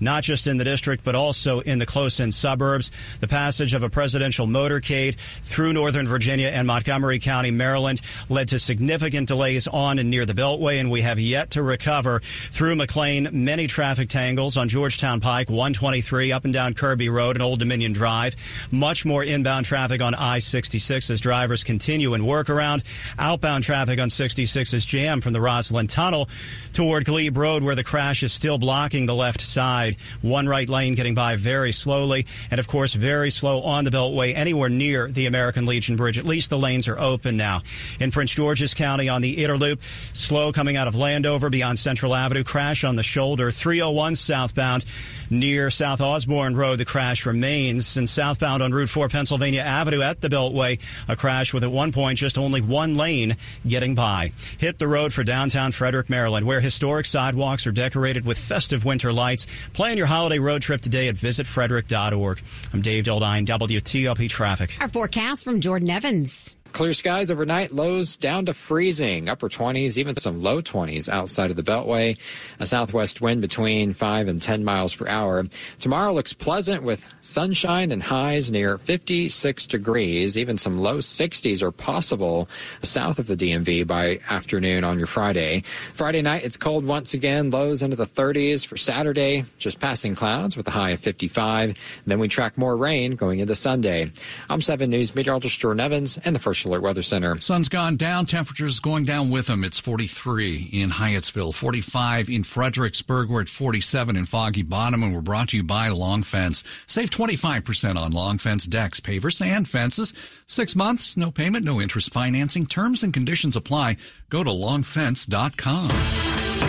not 0.00 0.22
just 0.22 0.46
in 0.46 0.56
the 0.56 0.64
district, 0.64 1.04
but 1.04 1.14
also 1.14 1.60
in 1.60 1.78
the 1.78 1.86
close 1.86 2.20
in 2.20 2.32
suburbs. 2.32 2.90
The 3.20 3.28
passage 3.28 3.74
of 3.74 3.82
a 3.82 3.88
presidential 3.88 4.46
motorcade 4.46 5.16
through 5.42 5.72
Northern 5.72 6.06
Virginia 6.06 6.48
and 6.48 6.66
Montgomery 6.66 7.18
County, 7.18 7.50
Maryland, 7.50 8.00
led 8.28 8.48
to 8.48 8.58
significant 8.58 9.28
delays 9.28 9.66
on 9.66 9.98
and 9.98 10.10
near 10.10 10.26
the 10.26 10.34
Beltway, 10.34 10.80
and 10.80 10.90
we 10.90 11.02
have 11.02 11.18
yet 11.18 11.50
to 11.50 11.62
recover 11.62 12.20
through 12.20 12.76
McLean 12.76 13.28
many 13.32 13.66
traffic 13.66 14.08
tangles 14.08 14.56
on 14.56 14.68
Georgetown 14.68 15.20
Pike, 15.20 15.48
123 15.48 16.32
up 16.32 16.44
and 16.44 16.52
down 16.52 16.74
Kirby 16.74 17.08
Road 17.08 17.36
and 17.36 17.42
Old 17.42 17.58
Dominion 17.58 17.92
Drive. 17.92 18.36
Much 18.70 19.04
more 19.04 19.24
inbound 19.24 19.66
traffic 19.66 20.02
on 20.02 20.14
I-66 20.14 21.10
as 21.10 21.20
drivers 21.20 21.64
continue 21.64 22.14
and 22.14 22.26
work 22.26 22.50
around. 22.50 22.82
Outbound 23.18 23.64
traffic 23.64 23.98
on 23.98 24.10
66 24.10 24.74
is 24.74 24.86
jammed 24.86 25.22
from 25.22 25.32
the 25.32 25.38
Rosslyn 25.38 25.88
Tunnel 25.88 26.28
toward 26.72 27.04
Glebe 27.04 27.36
Road, 27.36 27.62
where 27.62 27.74
the 27.74 27.84
crash 27.84 28.22
is 28.22 28.32
still 28.32 28.58
blocking 28.58 29.06
the 29.06 29.14
left 29.14 29.37
side. 29.40 29.96
One 30.22 30.48
right 30.48 30.68
lane 30.68 30.94
getting 30.94 31.14
by 31.14 31.36
very 31.36 31.72
slowly, 31.72 32.26
and 32.50 32.58
of 32.58 32.68
course, 32.68 32.94
very 32.94 33.30
slow 33.30 33.62
on 33.62 33.84
the 33.84 33.90
Beltway 33.90 34.34
anywhere 34.34 34.68
near 34.68 35.08
the 35.08 35.26
American 35.26 35.66
Legion 35.66 35.96
Bridge. 35.96 36.18
At 36.18 36.24
least 36.24 36.50
the 36.50 36.58
lanes 36.58 36.88
are 36.88 36.98
open 36.98 37.36
now. 37.36 37.62
In 38.00 38.10
Prince 38.10 38.34
George's 38.34 38.74
County 38.74 39.08
on 39.08 39.22
the 39.22 39.44
Inner 39.44 39.56
Loop, 39.56 39.82
slow 40.12 40.52
coming 40.52 40.76
out 40.76 40.88
of 40.88 40.94
Landover 40.94 41.50
beyond 41.50 41.78
Central 41.78 42.14
Avenue, 42.14 42.44
crash 42.44 42.84
on 42.84 42.96
the 42.96 43.02
shoulder. 43.02 43.50
301 43.50 44.16
southbound 44.16 44.84
near 45.30 45.70
South 45.70 46.00
Osborne 46.00 46.56
Road, 46.56 46.76
the 46.76 46.84
crash 46.84 47.26
remains. 47.26 47.96
And 47.96 48.08
southbound 48.08 48.62
on 48.62 48.72
Route 48.72 48.88
4 48.88 49.08
Pennsylvania 49.08 49.60
Avenue 49.60 50.02
at 50.02 50.20
the 50.20 50.28
Beltway, 50.28 50.80
a 51.08 51.16
crash 51.16 51.52
with 51.54 51.64
at 51.64 51.70
one 51.70 51.92
point 51.92 52.18
just 52.18 52.38
only 52.38 52.60
one 52.60 52.96
lane 52.96 53.36
getting 53.66 53.94
by. 53.94 54.32
Hit 54.58 54.78
the 54.78 54.88
road 54.88 55.12
for 55.12 55.24
downtown 55.24 55.72
Frederick, 55.72 56.08
Maryland, 56.08 56.46
where 56.46 56.60
historic 56.60 57.06
sidewalks 57.06 57.66
are 57.66 57.72
decorated 57.72 58.24
with 58.24 58.38
festive 58.38 58.84
winter 58.84 59.12
lights. 59.12 59.46
Plan 59.72 59.96
your 59.96 60.06
holiday 60.06 60.38
road 60.38 60.62
trip 60.62 60.80
today 60.80 61.08
at 61.08 61.14
visitfrederick.org. 61.14 62.40
I'm 62.72 62.82
Dave 62.82 63.04
Dildine, 63.04 63.46
WTOP 63.46 64.28
Traffic. 64.28 64.76
Our 64.80 64.88
forecast 64.88 65.44
from 65.44 65.60
Jordan 65.60 65.90
Evans. 65.90 66.54
Clear 66.78 66.92
skies 66.92 67.32
overnight, 67.32 67.72
lows 67.72 68.16
down 68.16 68.46
to 68.46 68.54
freezing, 68.54 69.28
upper 69.28 69.48
20s, 69.48 69.98
even 69.98 70.14
some 70.14 70.44
low 70.44 70.62
20s 70.62 71.08
outside 71.08 71.50
of 71.50 71.56
the 71.56 71.62
Beltway. 71.64 72.16
A 72.60 72.66
southwest 72.66 73.20
wind 73.20 73.40
between 73.40 73.92
5 73.92 74.28
and 74.28 74.40
10 74.40 74.62
miles 74.64 74.94
per 74.94 75.08
hour. 75.08 75.44
Tomorrow 75.80 76.12
looks 76.12 76.32
pleasant 76.32 76.84
with 76.84 77.04
sunshine 77.20 77.90
and 77.90 78.00
highs 78.00 78.52
near 78.52 78.78
56 78.78 79.66
degrees. 79.66 80.38
Even 80.38 80.56
some 80.56 80.78
low 80.78 80.98
60s 80.98 81.62
are 81.62 81.72
possible 81.72 82.48
south 82.82 83.18
of 83.18 83.26
the 83.26 83.34
DMV 83.34 83.84
by 83.84 84.20
afternoon 84.30 84.84
on 84.84 84.98
your 84.98 85.08
Friday. 85.08 85.64
Friday 85.94 86.22
night, 86.22 86.44
it's 86.44 86.56
cold 86.56 86.84
once 86.84 87.12
again, 87.12 87.50
lows 87.50 87.82
into 87.82 87.96
the 87.96 88.06
30s. 88.06 88.64
For 88.64 88.76
Saturday, 88.76 89.44
just 89.58 89.80
passing 89.80 90.14
clouds 90.14 90.56
with 90.56 90.68
a 90.68 90.70
high 90.70 90.90
of 90.90 91.00
55. 91.00 91.70
And 91.70 91.76
then 92.06 92.20
we 92.20 92.28
track 92.28 92.56
more 92.56 92.76
rain 92.76 93.16
going 93.16 93.40
into 93.40 93.56
Sunday. 93.56 94.12
I'm 94.48 94.62
7 94.62 94.88
News 94.88 95.12
meteorologist 95.16 95.58
Jordan 95.58 95.80
Evans 95.80 96.16
and 96.24 96.36
the 96.36 96.38
first 96.38 96.67
Alert 96.68 96.82
Weather 96.82 97.02
Center. 97.02 97.40
Sun's 97.40 97.68
gone 97.68 97.96
down. 97.96 98.26
Temperatures 98.26 98.78
going 98.80 99.04
down 99.04 99.30
with 99.30 99.46
them. 99.46 99.64
It's 99.64 99.78
43 99.78 100.70
in 100.72 100.90
Hyattsville, 100.90 101.54
45 101.54 102.28
in 102.28 102.44
Fredericksburg. 102.44 103.28
We're 103.28 103.40
at 103.40 103.48
47 103.48 104.16
in 104.16 104.26
Foggy 104.26 104.62
Bottom, 104.62 105.02
and 105.02 105.14
we're 105.14 105.20
brought 105.20 105.48
to 105.48 105.56
you 105.56 105.62
by 105.64 105.88
Long 105.88 106.22
Fence. 106.22 106.62
Save 106.86 107.10
25% 107.10 107.96
on 107.96 108.12
Long 108.12 108.38
Fence 108.38 108.66
decks, 108.66 109.00
pavers, 109.00 109.44
and 109.44 109.66
fences. 109.68 110.14
Six 110.46 110.76
months, 110.76 111.16
no 111.16 111.30
payment, 111.30 111.64
no 111.64 111.80
interest 111.80 112.12
financing. 112.12 112.66
Terms 112.66 113.02
and 113.02 113.12
conditions 113.12 113.56
apply. 113.56 113.96
Go 114.30 114.44
to 114.44 114.50
longfence.com. 114.50 115.88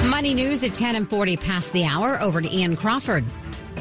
Money 0.09 0.33
news 0.33 0.63
at 0.63 0.73
10 0.73 0.95
and 0.95 1.09
40 1.09 1.37
past 1.37 1.73
the 1.73 1.85
hour. 1.85 2.21
Over 2.21 2.41
to 2.41 2.55
Ian 2.55 2.75
Crawford. 2.75 3.25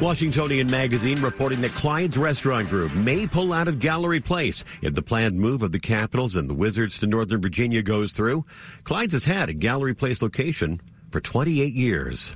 Washingtonian 0.01 0.71
Magazine 0.71 1.21
reporting 1.21 1.59
that 1.59 1.73
Clyde's 1.73 2.17
Restaurant 2.17 2.69
Group 2.69 2.93
may 2.93 3.27
pull 3.27 3.51
out 3.51 3.67
of 3.67 3.79
Gallery 3.79 4.21
Place 4.21 4.63
if 4.81 4.95
the 4.95 5.01
planned 5.01 5.37
move 5.37 5.61
of 5.61 5.73
the 5.73 5.79
Capitals 5.79 6.37
and 6.37 6.49
the 6.49 6.53
Wizards 6.53 6.99
to 6.99 7.07
Northern 7.07 7.41
Virginia 7.41 7.81
goes 7.81 8.13
through. 8.13 8.45
Clyde's 8.85 9.11
has 9.11 9.25
had 9.25 9.49
a 9.49 9.53
Gallery 9.53 9.93
Place 9.93 10.21
location 10.21 10.79
for 11.11 11.19
28 11.19 11.73
years. 11.73 12.33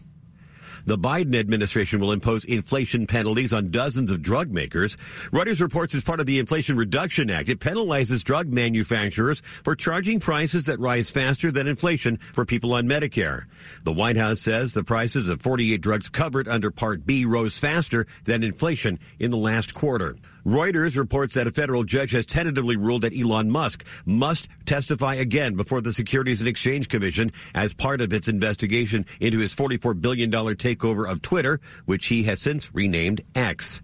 The 0.85 0.97
Biden 0.97 1.35
administration 1.35 2.01
will 2.01 2.11
impose 2.11 2.43
inflation 2.43 3.07
penalties 3.07 3.53
on 3.53 3.71
dozens 3.71 4.11
of 4.11 4.21
drug 4.21 4.51
makers. 4.51 4.97
Reuters 5.31 5.61
reports 5.61 5.95
as 5.95 6.03
part 6.03 6.19
of 6.19 6.25
the 6.25 6.39
Inflation 6.39 6.75
Reduction 6.75 7.29
Act, 7.29 7.47
it 7.47 7.59
penalizes 7.59 8.23
drug 8.23 8.47
manufacturers 8.47 9.41
for 9.63 9.75
charging 9.75 10.19
prices 10.19 10.65
that 10.65 10.79
rise 10.79 11.09
faster 11.09 11.51
than 11.51 11.67
inflation 11.67 12.17
for 12.17 12.45
people 12.45 12.73
on 12.73 12.87
Medicare. 12.87 13.45
The 13.83 13.93
White 13.93 14.17
House 14.17 14.41
says 14.41 14.73
the 14.73 14.83
prices 14.83 15.29
of 15.29 15.41
48 15.41 15.81
drugs 15.81 16.09
covered 16.09 16.49
under 16.49 16.69
Part 16.69 17.05
B 17.05 17.23
rose 17.23 17.57
faster 17.57 18.05
than 18.25 18.43
inflation 18.43 18.99
in 19.19 19.31
the 19.31 19.37
last 19.37 19.73
quarter. 19.73 20.17
Reuters 20.45 20.97
reports 20.97 21.35
that 21.35 21.47
a 21.47 21.51
federal 21.51 21.85
judge 21.85 22.11
has 22.11 22.25
tentatively 22.25 22.75
ruled 22.75 23.03
that 23.03 23.17
Elon 23.17 23.49
Musk 23.49 23.85
must 24.05 24.49
testify 24.65 25.15
again 25.15 25.55
before 25.55 25.79
the 25.79 25.93
Securities 25.93 26.41
and 26.41 26.49
Exchange 26.49 26.89
Commission 26.89 27.31
as 27.55 27.73
part 27.73 28.01
of 28.01 28.11
its 28.11 28.27
investigation 28.27 29.05
into 29.21 29.39
his 29.39 29.55
$44 29.55 30.01
billion 30.01 30.29
takeover 30.29 31.09
of 31.09 31.21
Twitter, 31.21 31.61
which 31.85 32.07
he 32.07 32.23
has 32.23 32.41
since 32.41 32.75
renamed 32.75 33.21
X. 33.35 33.81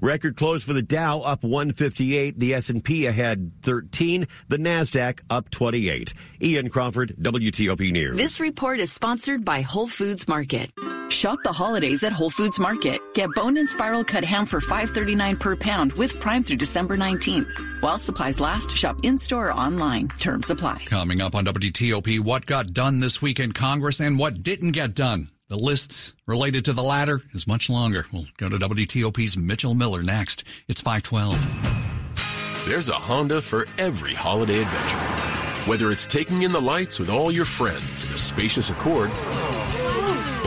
Record 0.00 0.36
close 0.36 0.62
for 0.64 0.72
the 0.72 0.82
Dow 0.82 1.20
up 1.20 1.44
158, 1.44 2.38
the 2.38 2.54
S&P 2.54 3.06
ahead 3.06 3.52
13, 3.62 4.26
the 4.48 4.56
Nasdaq 4.56 5.20
up 5.28 5.50
28. 5.50 6.14
Ian 6.42 6.68
Crawford, 6.70 7.16
WTOP 7.20 7.92
News. 7.92 8.16
This 8.16 8.40
report 8.40 8.80
is 8.80 8.92
sponsored 8.92 9.44
by 9.44 9.60
Whole 9.62 9.88
Foods 9.88 10.26
Market. 10.28 10.70
Shop 11.10 11.40
the 11.42 11.52
holidays 11.52 12.04
at 12.04 12.12
Whole 12.12 12.30
Foods 12.30 12.58
Market. 12.60 13.00
Get 13.14 13.34
bone 13.34 13.56
and 13.56 13.68
spiral 13.68 14.04
cut 14.04 14.24
ham 14.24 14.46
for 14.46 14.60
$5.39 14.60 15.40
per 15.40 15.56
pound 15.56 15.92
with 15.94 16.20
Prime 16.20 16.44
through 16.44 16.56
December 16.56 16.96
19th. 16.96 17.82
While 17.82 17.98
supplies 17.98 18.38
last, 18.38 18.76
shop 18.76 18.96
in-store 19.02 19.48
or 19.48 19.52
online. 19.52 20.08
Terms 20.20 20.50
apply. 20.50 20.84
Coming 20.86 21.20
up 21.20 21.34
on 21.34 21.44
WTOP, 21.46 22.20
what 22.20 22.46
got 22.46 22.72
done 22.72 23.00
this 23.00 23.20
week 23.20 23.40
in 23.40 23.52
Congress 23.52 24.00
and 24.00 24.18
what 24.18 24.42
didn't 24.42 24.72
get 24.72 24.94
done. 24.94 25.30
The 25.50 25.58
list 25.58 26.14
related 26.26 26.64
to 26.66 26.72
the 26.72 26.84
latter 26.84 27.20
is 27.34 27.48
much 27.48 27.68
longer. 27.68 28.06
We'll 28.12 28.26
go 28.36 28.48
to 28.48 28.56
WTOP's 28.56 29.36
Mitchell 29.36 29.74
Miller 29.74 30.00
next. 30.00 30.44
It's 30.68 30.80
512. 30.80 32.68
There's 32.68 32.88
a 32.88 32.94
Honda 32.94 33.42
for 33.42 33.66
every 33.76 34.14
holiday 34.14 34.60
adventure. 34.60 35.68
Whether 35.68 35.90
it's 35.90 36.06
taking 36.06 36.42
in 36.42 36.52
the 36.52 36.60
lights 36.60 37.00
with 37.00 37.10
all 37.10 37.32
your 37.32 37.46
friends 37.46 38.04
in 38.04 38.10
a 38.10 38.16
spacious 38.16 38.70
Accord 38.70 39.10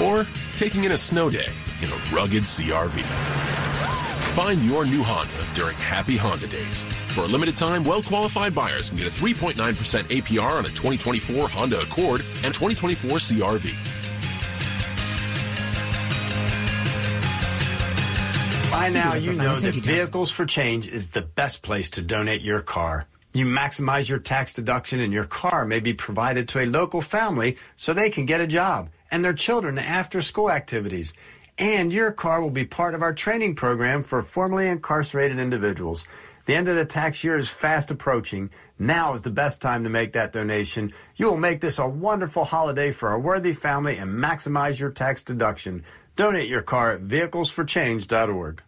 or 0.02 0.26
taking 0.56 0.86
in 0.86 0.94
a 0.94 0.98
snow 0.98 1.30
day 1.30 1.52
in 1.82 1.90
a 1.90 2.16
rugged 2.16 2.44
CRV. 2.44 3.04
Find 4.36 4.64
your 4.64 4.86
new 4.86 5.04
Honda 5.04 5.54
during 5.54 5.76
Happy 5.76 6.16
Honda 6.16 6.48
Days. 6.48 6.84
For 7.10 7.26
a 7.26 7.28
limited 7.28 7.58
time, 7.58 7.84
well-qualified 7.84 8.56
buyers 8.56 8.88
can 8.88 9.00
get 9.00 9.08
a 9.08 9.12
3.9% 9.12 9.54
APR 9.56 10.60
on 10.60 10.66
a 10.66 10.70
2024 10.70 11.50
Honda 11.50 11.82
Accord 11.82 12.22
and 12.46 12.54
2024 12.54 13.18
CRV. 13.18 14.03
By 18.74 18.90
now, 18.90 19.14
you 19.14 19.34
know 19.34 19.60
that 19.60 19.76
Vehicles 19.76 20.32
for 20.32 20.48
Change 20.48 20.88
is 20.88 21.10
the 21.10 21.22
best 21.22 21.62
place 21.62 21.92
to 21.92 22.02
donate 22.02 22.42
your 22.42 22.62
car. 22.62 23.06
You 23.32 23.46
maximize 23.46 24.10
your 24.10 24.18
tax 24.18 24.52
deduction 24.52 25.00
and 25.00 25.14
your 25.14 25.26
car 25.26 25.64
may 25.64 25.80
be 25.80 25.94
provided 25.94 26.50
to 26.50 26.60
a 26.60 26.66
local 26.66 27.00
family 27.00 27.56
so 27.76 27.94
they 27.94 28.10
can 28.10 28.26
get 28.26 28.42
a 28.42 28.48
job 28.48 28.90
and 29.12 29.24
their 29.24 29.34
children 29.36 29.78
after 29.78 30.24
school 30.24 30.50
activities. 30.50 31.14
And 31.60 31.94
your 31.94 32.12
car 32.12 32.42
will 32.42 32.50
be 32.50 32.66
part 32.66 32.96
of 32.96 33.04
our 33.04 33.14
training 33.14 33.54
program 33.54 34.02
for 34.02 34.24
formerly 34.24 34.68
incarcerated 34.68 35.38
individuals. 35.38 36.08
The 36.46 36.56
end 36.56 36.68
of 36.68 36.76
the 36.76 36.84
tax 36.84 37.24
year 37.24 37.38
is 37.38 37.50
fast 37.50 37.92
approaching. 37.92 38.50
Now 38.80 39.14
is 39.14 39.22
the 39.22 39.30
best 39.30 39.62
time 39.62 39.84
to 39.84 39.90
make 39.90 40.14
that 40.14 40.34
donation. 40.34 40.92
You 41.16 41.28
will 41.30 41.38
make 41.38 41.62
this 41.62 41.78
a 41.78 41.88
wonderful 41.88 42.44
holiday 42.44 42.92
for 42.92 43.12
a 43.12 43.20
worthy 43.20 43.54
family 43.54 43.98
and 43.98 44.12
maximize 44.12 44.80
your 44.80 44.90
tax 44.90 45.22
deduction. 45.22 45.84
Donate 46.16 46.48
your 46.48 46.62
car 46.62 46.94
at 46.94 47.02
vehiclesforchange.org. 47.02 48.62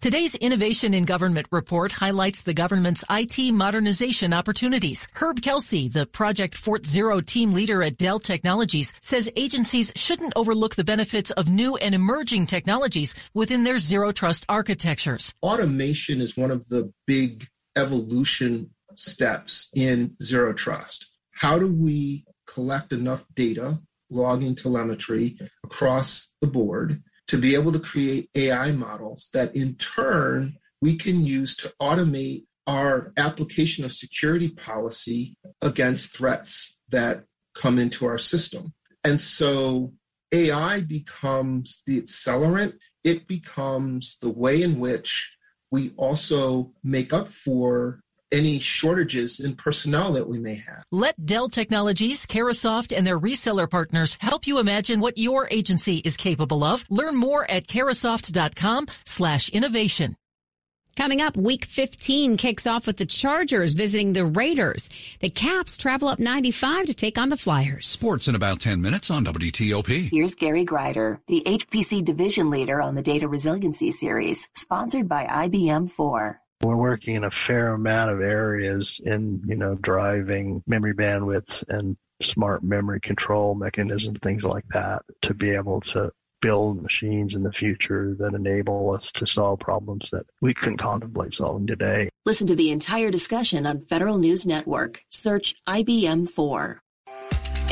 Today's 0.00 0.34
Innovation 0.34 0.94
in 0.94 1.04
Government 1.04 1.46
report 1.52 1.92
highlights 1.92 2.42
the 2.42 2.54
government's 2.54 3.04
IT 3.08 3.52
modernization 3.52 4.32
opportunities. 4.32 5.06
Herb 5.14 5.40
Kelsey, 5.42 5.86
the 5.86 6.06
Project 6.06 6.56
Fort 6.56 6.84
Zero 6.84 7.20
team 7.20 7.52
leader 7.52 7.84
at 7.84 7.98
Dell 7.98 8.18
Technologies, 8.18 8.92
says 9.00 9.30
agencies 9.36 9.92
shouldn't 9.94 10.32
overlook 10.34 10.74
the 10.74 10.82
benefits 10.82 11.30
of 11.30 11.48
new 11.48 11.76
and 11.76 11.94
emerging 11.94 12.46
technologies 12.46 13.14
within 13.32 13.62
their 13.62 13.78
zero 13.78 14.10
trust 14.10 14.44
architectures. 14.48 15.32
Automation 15.40 16.20
is 16.20 16.36
one 16.36 16.50
of 16.50 16.66
the 16.66 16.92
big 17.06 17.46
evolution 17.76 18.70
steps 18.96 19.70
in 19.72 20.16
zero 20.20 20.52
trust. 20.52 21.06
How 21.30 21.60
do 21.60 21.68
we 21.68 22.24
collect 22.48 22.92
enough 22.92 23.24
data 23.36 23.80
logging 24.12 24.54
telemetry 24.54 25.38
across 25.64 26.32
the 26.40 26.46
board 26.46 27.02
to 27.28 27.38
be 27.38 27.54
able 27.54 27.72
to 27.72 27.78
create 27.78 28.30
AI 28.34 28.72
models 28.72 29.28
that 29.32 29.54
in 29.56 29.74
turn 29.76 30.56
we 30.80 30.96
can 30.96 31.24
use 31.24 31.56
to 31.56 31.72
automate 31.80 32.44
our 32.66 33.12
application 33.16 33.84
of 33.84 33.92
security 33.92 34.48
policy 34.48 35.36
against 35.60 36.16
threats 36.16 36.76
that 36.90 37.24
come 37.54 37.78
into 37.78 38.06
our 38.06 38.18
system. 38.18 38.72
And 39.04 39.20
so 39.20 39.92
AI 40.32 40.80
becomes 40.80 41.82
the 41.86 42.00
accelerant, 42.00 42.74
it 43.04 43.26
becomes 43.26 44.18
the 44.20 44.30
way 44.30 44.62
in 44.62 44.78
which 44.78 45.36
we 45.70 45.92
also 45.96 46.72
make 46.84 47.12
up 47.12 47.28
for 47.28 48.00
any 48.32 48.58
shortages 48.58 49.38
in 49.40 49.54
personnel 49.54 50.12
that 50.14 50.28
we 50.28 50.38
may 50.38 50.54
have. 50.54 50.84
Let 50.90 51.24
Dell 51.24 51.48
Technologies, 51.48 52.26
Carahsoft, 52.26 52.96
and 52.96 53.06
their 53.06 53.20
reseller 53.20 53.70
partners 53.70 54.16
help 54.20 54.46
you 54.46 54.58
imagine 54.58 55.00
what 55.00 55.18
your 55.18 55.46
agency 55.50 55.98
is 55.98 56.16
capable 56.16 56.64
of. 56.64 56.84
Learn 56.90 57.16
more 57.16 57.48
at 57.50 57.66
carahsoft.com 57.66 58.86
slash 59.04 59.48
innovation. 59.50 60.16
Coming 60.94 61.22
up, 61.22 61.38
week 61.38 61.64
15 61.64 62.36
kicks 62.36 62.66
off 62.66 62.86
with 62.86 62.98
the 62.98 63.06
Chargers 63.06 63.72
visiting 63.72 64.12
the 64.12 64.26
Raiders. 64.26 64.90
The 65.20 65.30
Caps 65.30 65.78
travel 65.78 66.08
up 66.08 66.18
95 66.18 66.86
to 66.86 66.94
take 66.94 67.16
on 67.16 67.30
the 67.30 67.36
Flyers. 67.36 67.86
Sports 67.86 68.28
in 68.28 68.34
about 68.34 68.60
10 68.60 68.82
minutes 68.82 69.10
on 69.10 69.24
WTOP. 69.24 70.10
Here's 70.10 70.34
Gary 70.34 70.64
Grider, 70.64 71.20
the 71.28 71.42
HPC 71.46 72.04
division 72.04 72.50
leader 72.50 72.82
on 72.82 72.94
the 72.94 73.02
Data 73.02 73.26
Resiliency 73.26 73.90
Series, 73.90 74.48
sponsored 74.54 75.08
by 75.08 75.24
IBM 75.24 75.90
4. 75.90 76.41
We're 76.62 76.76
working 76.76 77.16
in 77.16 77.24
a 77.24 77.30
fair 77.30 77.68
amount 77.68 78.12
of 78.12 78.20
areas 78.20 79.00
in, 79.04 79.42
you 79.46 79.56
know, 79.56 79.74
driving 79.74 80.62
memory 80.66 80.94
bandwidths 80.94 81.64
and 81.68 81.96
smart 82.22 82.62
memory 82.62 83.00
control 83.00 83.56
mechanisms, 83.56 84.18
things 84.22 84.44
like 84.44 84.64
that, 84.72 85.02
to 85.22 85.34
be 85.34 85.50
able 85.50 85.80
to 85.80 86.12
build 86.40 86.82
machines 86.82 87.34
in 87.34 87.42
the 87.42 87.52
future 87.52 88.14
that 88.18 88.34
enable 88.34 88.94
us 88.94 89.10
to 89.12 89.26
solve 89.26 89.58
problems 89.58 90.10
that 90.10 90.26
we 90.40 90.54
couldn't 90.54 90.78
contemplate 90.78 91.34
solving 91.34 91.66
today. 91.66 92.08
Listen 92.26 92.46
to 92.46 92.54
the 92.54 92.70
entire 92.70 93.10
discussion 93.10 93.66
on 93.66 93.80
Federal 93.80 94.18
News 94.18 94.46
Network. 94.46 95.02
Search 95.10 95.54
IBM 95.66 96.28
4. 96.28 96.78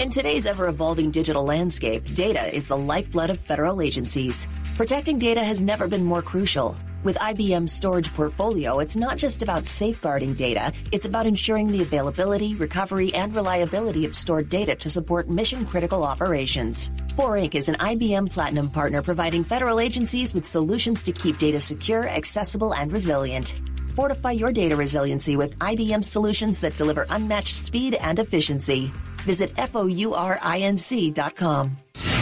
In 0.00 0.10
today's 0.10 0.46
ever 0.46 0.66
evolving 0.66 1.10
digital 1.10 1.44
landscape, 1.44 2.02
data 2.14 2.52
is 2.54 2.68
the 2.68 2.76
lifeblood 2.76 3.30
of 3.30 3.38
federal 3.38 3.82
agencies. 3.82 4.48
Protecting 4.76 5.18
data 5.18 5.44
has 5.44 5.60
never 5.60 5.86
been 5.86 6.04
more 6.04 6.22
crucial. 6.22 6.76
With 7.02 7.16
IBM's 7.16 7.72
storage 7.72 8.12
portfolio, 8.12 8.78
it's 8.80 8.94
not 8.94 9.16
just 9.16 9.42
about 9.42 9.66
safeguarding 9.66 10.34
data, 10.34 10.70
it's 10.92 11.06
about 11.06 11.26
ensuring 11.26 11.72
the 11.72 11.80
availability, 11.80 12.54
recovery, 12.56 13.14
and 13.14 13.34
reliability 13.34 14.04
of 14.04 14.14
stored 14.14 14.50
data 14.50 14.74
to 14.76 14.90
support 14.90 15.30
mission 15.30 15.64
critical 15.64 16.04
operations. 16.04 16.90
4 17.16 17.36
Inc. 17.36 17.54
is 17.54 17.70
an 17.70 17.76
IBM 17.76 18.30
Platinum 18.30 18.68
partner 18.68 19.00
providing 19.00 19.44
federal 19.44 19.80
agencies 19.80 20.34
with 20.34 20.44
solutions 20.44 21.02
to 21.04 21.12
keep 21.12 21.38
data 21.38 21.58
secure, 21.58 22.06
accessible, 22.06 22.74
and 22.74 22.92
resilient. 22.92 23.54
Fortify 23.96 24.32
your 24.32 24.52
data 24.52 24.76
resiliency 24.76 25.36
with 25.36 25.58
IBM 25.58 26.04
solutions 26.04 26.60
that 26.60 26.76
deliver 26.76 27.06
unmatched 27.08 27.54
speed 27.54 27.94
and 27.94 28.18
efficiency. 28.18 28.92
Visit 29.24 29.54
FOURINC.com. 29.56 30.16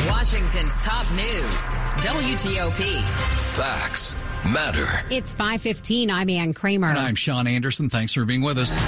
Washington's 0.08 0.78
top 0.78 1.10
news 1.12 1.64
WTOP. 2.04 3.02
Facts 3.56 4.14
matter. 4.52 4.86
It's 5.10 5.32
515. 5.32 6.10
I'm 6.10 6.30
Ann 6.30 6.54
Kramer. 6.54 6.88
And 6.88 6.98
I'm 6.98 7.14
Sean 7.14 7.46
Anderson. 7.46 7.90
Thanks 7.90 8.14
for 8.14 8.24
being 8.24 8.42
with 8.42 8.58
us. 8.58 8.78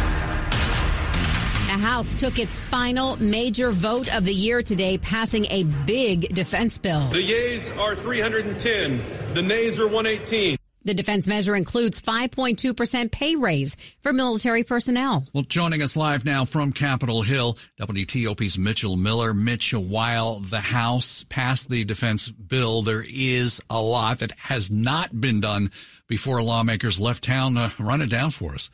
The 1.71 1.77
House 1.77 2.15
took 2.17 2.39
its 2.39 2.59
final 2.59 3.17
major 3.23 3.71
vote 3.71 4.13
of 4.13 4.25
the 4.25 4.35
year 4.35 4.63
today, 4.63 4.99
passing 4.99 5.47
a 5.47 5.63
big 5.65 6.35
defense 6.35 6.79
bill. 6.79 7.09
The 7.11 7.23
yeas 7.23 7.71
are 7.79 7.95
310, 7.95 9.35
the 9.35 9.43
nays 9.43 9.79
are 9.79 9.87
118. 9.87 10.57
The 10.85 10.95
defense 10.95 11.29
measure 11.29 11.55
includes 11.55 12.01
5.2% 12.01 13.13
pay 13.13 13.37
raise 13.37 13.77
for 14.03 14.13
military 14.13 14.65
personnel. 14.65 15.25
Well, 15.35 15.43
joining 15.43 15.83
us 15.83 15.95
live 15.95 16.25
now 16.25 16.47
from 16.47 16.73
Capitol 16.73 17.23
Hill, 17.23 17.59
WTOP's 17.79 18.59
Mitchell 18.59 18.97
Miller. 18.97 19.35
Mitch, 19.35 19.75
while 19.75 20.41
the 20.41 20.61
House 20.61 21.25
passed 21.29 21.69
the 21.69 21.85
defense 21.85 22.31
bill, 22.31 22.81
there 22.83 23.05
is 23.07 23.61
a 23.69 23.81
lot 23.81 24.21
that 24.21 24.33
has 24.39 24.71
not 24.71 25.19
been 25.21 25.41
done 25.41 25.71
before 26.07 26.43
lawmakers 26.43 26.99
left 26.99 27.25
town. 27.25 27.57
Uh, 27.59 27.71
run 27.79 28.01
it 28.01 28.09
down 28.09 28.31
for 28.31 28.55
us. 28.55 28.71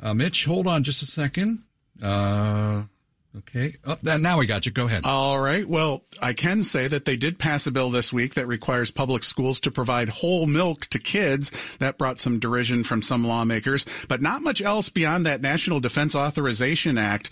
Uh, 0.00 0.14
Mitch, 0.14 0.44
hold 0.44 0.66
on 0.66 0.82
just 0.82 1.02
a 1.02 1.06
second. 1.06 1.62
Uh, 2.02 2.82
Okay. 3.38 3.76
Oh, 3.86 3.96
now 4.02 4.38
we 4.38 4.46
got 4.46 4.66
you. 4.66 4.72
Go 4.72 4.86
ahead. 4.86 5.06
All 5.06 5.40
right. 5.40 5.66
Well, 5.66 6.04
I 6.20 6.34
can 6.34 6.64
say 6.64 6.86
that 6.88 7.06
they 7.06 7.16
did 7.16 7.38
pass 7.38 7.66
a 7.66 7.70
bill 7.70 7.90
this 7.90 8.12
week 8.12 8.34
that 8.34 8.46
requires 8.46 8.90
public 8.90 9.24
schools 9.24 9.58
to 9.60 9.70
provide 9.70 10.10
whole 10.10 10.46
milk 10.46 10.86
to 10.88 10.98
kids. 10.98 11.50
That 11.78 11.96
brought 11.96 12.20
some 12.20 12.38
derision 12.38 12.84
from 12.84 13.00
some 13.00 13.24
lawmakers, 13.24 13.86
but 14.06 14.20
not 14.20 14.42
much 14.42 14.60
else 14.60 14.90
beyond 14.90 15.24
that 15.24 15.40
National 15.40 15.80
Defense 15.80 16.14
Authorization 16.14 16.98
Act 16.98 17.30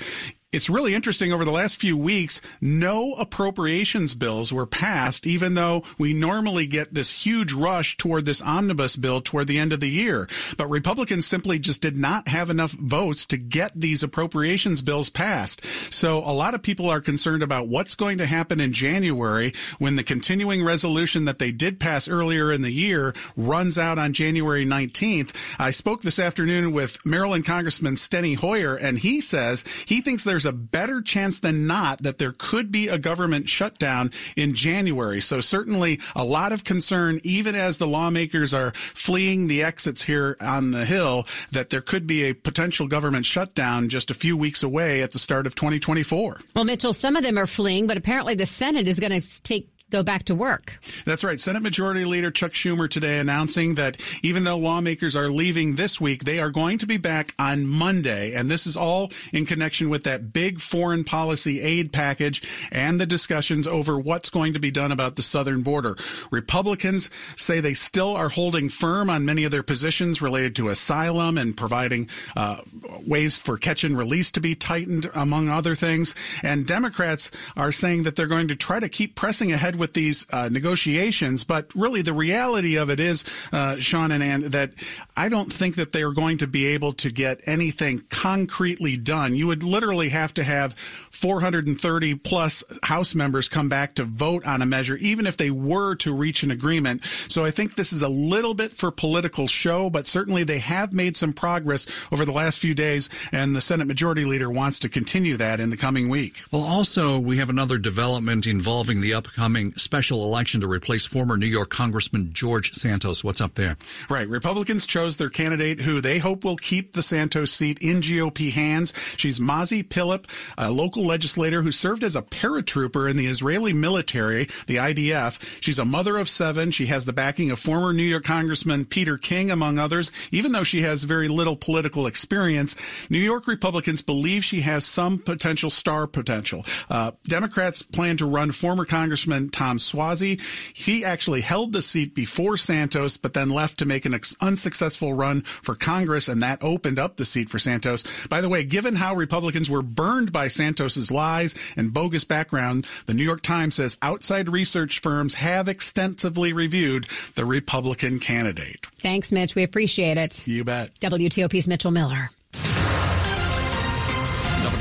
it's 0.52 0.68
really 0.68 0.94
interesting 0.96 1.32
over 1.32 1.44
the 1.44 1.52
last 1.52 1.76
few 1.76 1.96
weeks, 1.96 2.40
no 2.60 3.14
appropriations 3.14 4.14
bills 4.16 4.52
were 4.52 4.66
passed, 4.66 5.24
even 5.24 5.54
though 5.54 5.84
we 5.96 6.12
normally 6.12 6.66
get 6.66 6.92
this 6.92 7.24
huge 7.24 7.52
rush 7.52 7.96
toward 7.96 8.24
this 8.24 8.42
omnibus 8.42 8.96
bill 8.96 9.20
toward 9.20 9.46
the 9.46 9.58
end 9.58 9.72
of 9.72 9.78
the 9.78 9.88
year. 9.88 10.28
But 10.56 10.66
Republicans 10.66 11.24
simply 11.24 11.60
just 11.60 11.80
did 11.80 11.96
not 11.96 12.26
have 12.26 12.50
enough 12.50 12.72
votes 12.72 13.24
to 13.26 13.36
get 13.36 13.80
these 13.80 14.02
appropriations 14.02 14.82
bills 14.82 15.08
passed. 15.08 15.64
So 15.92 16.18
a 16.18 16.34
lot 16.34 16.54
of 16.54 16.62
people 16.62 16.88
are 16.90 17.00
concerned 17.00 17.44
about 17.44 17.68
what's 17.68 17.94
going 17.94 18.18
to 18.18 18.26
happen 18.26 18.58
in 18.58 18.72
January 18.72 19.52
when 19.78 19.94
the 19.94 20.02
continuing 20.02 20.64
resolution 20.64 21.26
that 21.26 21.38
they 21.38 21.52
did 21.52 21.78
pass 21.78 22.08
earlier 22.08 22.52
in 22.52 22.62
the 22.62 22.72
year 22.72 23.14
runs 23.36 23.78
out 23.78 24.00
on 24.00 24.12
January 24.12 24.66
19th. 24.66 25.32
I 25.60 25.70
spoke 25.70 26.02
this 26.02 26.18
afternoon 26.18 26.72
with 26.72 26.98
Maryland 27.06 27.46
Congressman 27.46 27.94
Steny 27.94 28.34
Hoyer, 28.34 28.74
and 28.74 28.98
he 28.98 29.20
says 29.20 29.64
he 29.86 30.00
thinks 30.00 30.24
there's 30.24 30.39
there's 30.40 30.55
a 30.55 30.57
better 30.57 31.03
chance 31.03 31.38
than 31.38 31.66
not 31.66 32.03
that 32.03 32.16
there 32.16 32.33
could 32.33 32.72
be 32.72 32.88
a 32.88 32.96
government 32.96 33.46
shutdown 33.46 34.11
in 34.37 34.55
January. 34.55 35.20
So 35.20 35.42
certainly 35.42 36.00
a 36.16 36.24
lot 36.24 36.53
of 36.53 36.64
concern, 36.64 37.20
even 37.24 37.55
as 37.55 37.76
the 37.76 37.87
lawmakers 37.87 38.55
are 38.55 38.72
fleeing 38.94 39.48
the 39.48 39.62
exits 39.62 40.03
here 40.03 40.38
on 40.40 40.70
the 40.70 40.87
Hill, 40.87 41.26
that 41.53 41.68
there 41.68 41.83
could 41.83 42.07
be 42.07 42.24
a 42.24 42.33
potential 42.33 42.88
government 42.88 43.26
shutdown 43.26 43.90
just 43.90 44.11
a 44.11 44.14
few 44.14 44.35
weeks 44.35 44.62
away 44.62 45.03
at 45.03 45.12
the 45.12 45.18
start 45.18 45.46
of 45.46 45.55
2024. 45.55 46.40
Well, 46.57 46.64
Mitchell, 46.64 46.94
some 46.94 47.16
of 47.16 47.22
them 47.22 47.37
are 47.37 47.46
fleeing, 47.46 47.87
but 47.87 47.98
apparently 47.98 48.35
the 48.35 48.46
Senate 48.46 48.88
is 48.88 48.98
going 48.98 49.20
to 49.20 49.42
take 49.42 49.68
go 49.90 50.03
back 50.03 50.24
to 50.24 50.35
work. 50.35 50.76
That's 51.05 51.24
right. 51.24 51.40
Senate 51.40 51.62
Majority 51.62 52.05
Leader 52.05 52.31
Chuck 52.31 52.53
Schumer 52.53 52.88
today 52.88 53.18
announcing 53.18 53.74
that 53.74 53.96
even 54.22 54.44
though 54.44 54.57
lawmakers 54.57 55.16
are 55.16 55.29
leaving 55.29 55.74
this 55.74 56.00
week, 56.00 56.24
they 56.24 56.38
are 56.38 56.50
going 56.50 56.79
to 56.79 56.87
be 56.87 56.96
back 56.96 57.35
on 57.38 57.66
Monday. 57.66 58.35
And 58.35 58.50
this 58.50 58.66
is 58.66 58.76
all 58.76 59.11
in 59.33 59.46
connection 59.46 59.88
with 59.90 60.05
that 60.05 60.33
big 60.33 60.61
foreign 60.61 61.05
policy 61.05 61.61
aid 61.61 61.92
package 61.92 62.42
and 62.70 63.00
the 63.00 63.07
discussions 63.07 63.66
over 63.66 63.98
what's 63.98 64.31
going 64.31 64.53
to 64.53 64.61
be 64.61 64.70
done 64.70 64.92
about 64.92 65.16
the 65.16 65.22
southern 65.22 65.62
border. 65.62 65.96
Republicans 66.31 67.11
say 67.37 67.61
they 67.61 67.74
still 67.74 68.16
are 68.16 68.29
holding 68.29 68.68
firm 68.68 69.11
on 69.11 69.24
many 69.24 69.44
of 69.44 69.50
their 69.50 69.62
positions 69.62 70.22
related 70.22 70.55
to 70.57 70.68
asylum 70.68 71.37
and 71.37 71.57
providing 71.57 72.09
uh, 72.37 72.59
ways 73.07 73.37
for 73.37 73.59
catch 73.59 73.85
and 73.85 73.98
release 73.98 74.31
to 74.33 74.40
be 74.40 74.55
tightened, 74.55 75.11
among 75.14 75.48
other 75.48 75.74
things. 75.74 76.14
And 76.42 76.66
Democrats 76.66 77.31
are 77.57 77.72
saying 77.72 78.05
that 78.05 78.16
they're 78.16 78.26
going 78.26 78.48
to 78.48 78.57
try 78.57 78.81
to 78.81 78.88
keep 78.88 79.14
pressing 79.14 79.53
ahead 79.53 79.76
with 79.80 79.94
these 79.94 80.24
uh, 80.30 80.48
negotiations, 80.50 81.42
but 81.42 81.74
really 81.74 82.02
the 82.02 82.12
reality 82.12 82.76
of 82.76 82.90
it 82.90 83.00
is, 83.00 83.24
uh, 83.52 83.76
Sean 83.76 84.12
and 84.12 84.22
Ann, 84.22 84.50
that 84.50 84.72
I 85.16 85.28
don't 85.28 85.52
think 85.52 85.76
that 85.76 85.92
they 85.92 86.02
are 86.02 86.12
going 86.12 86.38
to 86.38 86.46
be 86.46 86.68
able 86.68 86.92
to 86.94 87.10
get 87.10 87.40
anything 87.46 88.04
concretely 88.10 88.96
done. 88.96 89.34
You 89.34 89.48
would 89.48 89.62
literally 89.62 90.10
have 90.10 90.34
to 90.34 90.44
have 90.44 90.74
430 91.10 92.14
plus 92.16 92.62
House 92.82 93.14
members 93.14 93.48
come 93.48 93.68
back 93.68 93.94
to 93.96 94.04
vote 94.04 94.46
on 94.46 94.62
a 94.62 94.66
measure, 94.66 94.96
even 94.96 95.26
if 95.26 95.36
they 95.36 95.50
were 95.50 95.94
to 95.96 96.14
reach 96.14 96.42
an 96.42 96.50
agreement. 96.50 97.02
So 97.28 97.44
I 97.44 97.50
think 97.50 97.74
this 97.74 97.92
is 97.92 98.02
a 98.02 98.08
little 98.08 98.54
bit 98.54 98.72
for 98.72 98.90
political 98.90 99.46
show, 99.46 99.90
but 99.90 100.06
certainly 100.06 100.44
they 100.44 100.58
have 100.58 100.92
made 100.92 101.16
some 101.16 101.32
progress 101.32 101.86
over 102.12 102.24
the 102.24 102.32
last 102.32 102.58
few 102.58 102.74
days, 102.74 103.08
and 103.32 103.56
the 103.56 103.60
Senate 103.60 103.86
Majority 103.86 104.24
Leader 104.24 104.50
wants 104.50 104.78
to 104.80 104.88
continue 104.88 105.36
that 105.36 105.60
in 105.60 105.70
the 105.70 105.76
coming 105.76 106.08
week. 106.08 106.42
Well, 106.50 106.62
also, 106.62 107.18
we 107.18 107.38
have 107.38 107.50
another 107.50 107.78
development 107.78 108.46
involving 108.46 109.00
the 109.00 109.14
upcoming 109.14 109.69
special 109.76 110.24
election 110.24 110.61
to 110.61 110.68
replace 110.68 111.06
former 111.06 111.37
New 111.37 111.46
York 111.46 111.70
Congressman 111.70 112.33
George 112.33 112.72
Santos. 112.74 113.24
What's 113.24 113.40
up 113.40 113.54
there? 113.54 113.76
Right. 114.09 114.28
Republicans 114.28 114.87
chose 114.87 115.16
their 115.16 115.30
candidate 115.30 115.80
who 115.80 116.00
they 116.00 116.18
hope 116.18 116.44
will 116.44 116.56
keep 116.56 116.92
the 116.92 117.02
Santos 117.02 117.52
seat 117.52 117.78
in 117.80 118.00
GOP 118.00 118.52
hands. 118.52 118.92
She's 119.16 119.38
Mazi 119.38 119.83
Pilip, 119.83 120.26
a 120.56 120.70
local 120.70 121.06
legislator 121.06 121.62
who 121.62 121.72
served 121.72 122.04
as 122.04 122.16
a 122.16 122.22
paratrooper 122.22 123.11
in 123.11 123.16
the 123.16 123.26
Israeli 123.26 123.72
military, 123.72 124.48
the 124.66 124.76
IDF. 124.76 125.40
She's 125.61 125.78
a 125.78 125.85
mother 125.85 126.16
of 126.16 126.28
seven. 126.28 126.70
She 126.70 126.87
has 126.87 127.04
the 127.04 127.12
backing 127.12 127.50
of 127.50 127.59
former 127.59 127.92
New 127.92 128.02
York 128.02 128.24
Congressman 128.24 128.85
Peter 128.85 129.18
King, 129.18 129.50
among 129.50 129.78
others. 129.78 130.11
Even 130.30 130.52
though 130.52 130.64
she 130.64 130.83
has 130.83 131.04
very 131.04 131.28
little 131.28 131.56
political 131.56 132.06
experience, 132.06 132.76
New 133.09 133.18
York 133.18 133.46
Republicans 133.46 134.02
believe 134.02 134.44
she 134.44 134.61
has 134.61 134.85
some 134.85 135.18
potential 135.18 135.70
star 135.70 136.06
potential. 136.06 136.64
Uh, 136.88 137.12
Democrats 137.24 137.83
plan 137.83 138.16
to 138.16 138.26
run 138.26 138.50
former 138.50 138.85
Congressman 138.85 139.50
Tom 139.60 139.76
Suozzi. 139.76 140.40
He 140.72 141.04
actually 141.04 141.42
held 141.42 141.74
the 141.74 141.82
seat 141.82 142.14
before 142.14 142.56
Santos, 142.56 143.18
but 143.18 143.34
then 143.34 143.50
left 143.50 143.78
to 143.80 143.84
make 143.84 144.06
an 144.06 144.18
unsuccessful 144.40 145.12
run 145.12 145.42
for 145.42 145.74
Congress, 145.74 146.28
and 146.28 146.42
that 146.42 146.64
opened 146.64 146.98
up 146.98 147.18
the 147.18 147.26
seat 147.26 147.50
for 147.50 147.58
Santos. 147.58 148.02
By 148.30 148.40
the 148.40 148.48
way, 148.48 148.64
given 148.64 148.94
how 148.94 149.14
Republicans 149.14 149.68
were 149.68 149.82
burned 149.82 150.32
by 150.32 150.48
Santos's 150.48 151.10
lies 151.10 151.54
and 151.76 151.92
bogus 151.92 152.24
background, 152.24 152.88
the 153.04 153.12
New 153.12 153.22
York 153.22 153.42
Times 153.42 153.74
says 153.74 153.98
outside 154.00 154.48
research 154.48 155.00
firms 155.00 155.34
have 155.34 155.68
extensively 155.68 156.54
reviewed 156.54 157.06
the 157.34 157.44
Republican 157.44 158.18
candidate. 158.18 158.86
Thanks, 159.00 159.30
Mitch. 159.30 159.54
We 159.54 159.62
appreciate 159.62 160.16
it. 160.16 160.46
You 160.48 160.64
bet. 160.64 160.98
WTOP's 161.00 161.68
Mitchell 161.68 161.90
Miller. 161.90 162.30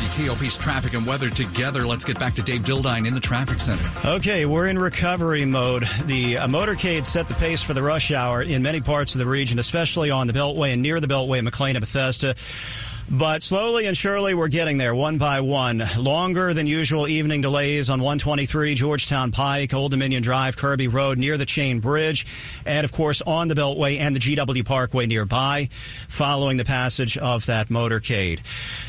WTOP's 0.10 0.58
traffic 0.58 0.94
and 0.94 1.06
weather 1.06 1.30
together. 1.30 1.86
Let's 1.86 2.04
get 2.04 2.18
back 2.18 2.34
to 2.36 2.42
Dave 2.42 2.64
Dildine 2.64 3.08
in 3.08 3.14
the 3.14 3.20
traffic 3.20 3.60
center. 3.60 3.88
Okay, 4.04 4.48
we're 4.48 4.66
in 4.66 4.80
recovery 4.80 5.46
mode. 5.46 5.88
The 6.06 6.38
uh, 6.38 6.48
motorcade 6.48 7.06
set 7.06 7.28
the 7.28 7.36
pace 7.36 7.62
for 7.62 7.76
the 7.76 7.84
rush 7.84 8.12
hour 8.12 8.42
in 8.42 8.64
many 8.64 8.82
parts 8.82 9.14
of 9.14 9.20
the 9.20 9.28
region, 9.28 9.60
especially 9.60 10.10
on 10.10 10.26
the 10.26 10.34
Beltway 10.34 10.74
and 10.74 10.82
near 10.82 11.00
the 11.00 11.06
Beltway, 11.06 11.44
McLean 11.44 11.76
and 11.76 11.82
Bethesda. 11.82 12.34
But 13.12 13.42
slowly 13.42 13.88
and 13.88 13.98
surely, 13.98 14.36
we're 14.36 14.50
getting 14.50 14.78
there 14.78 14.94
one 14.94 15.18
by 15.18 15.42
one. 15.42 15.84
Longer 15.98 16.54
than 16.54 16.68
usual 16.68 17.08
evening 17.08 17.42
delays 17.42 17.90
on 17.90 18.02
123 18.02 18.76
Georgetown 18.76 19.32
Pike, 19.32 19.74
Old 19.74 19.90
Dominion 19.90 20.22
Drive, 20.22 20.56
Kirby 20.56 20.88
Road 20.88 21.18
near 21.18 21.36
the 21.36 21.46
Chain 21.48 21.80
Bridge, 21.80 22.28
and 22.68 22.86
of 22.86 22.92
course 22.92 23.24
on 23.24 23.48
the 23.48 23.56
Beltway 23.56 23.98
and 23.98 24.16
the 24.16 24.20
GW 24.20 24.64
Parkway 24.64 25.08
nearby, 25.08 25.70
following 26.08 26.58
the 26.58 26.66
passage 26.66 27.18
of 27.18 27.48
that 27.48 27.70
motorcade. 27.70 28.42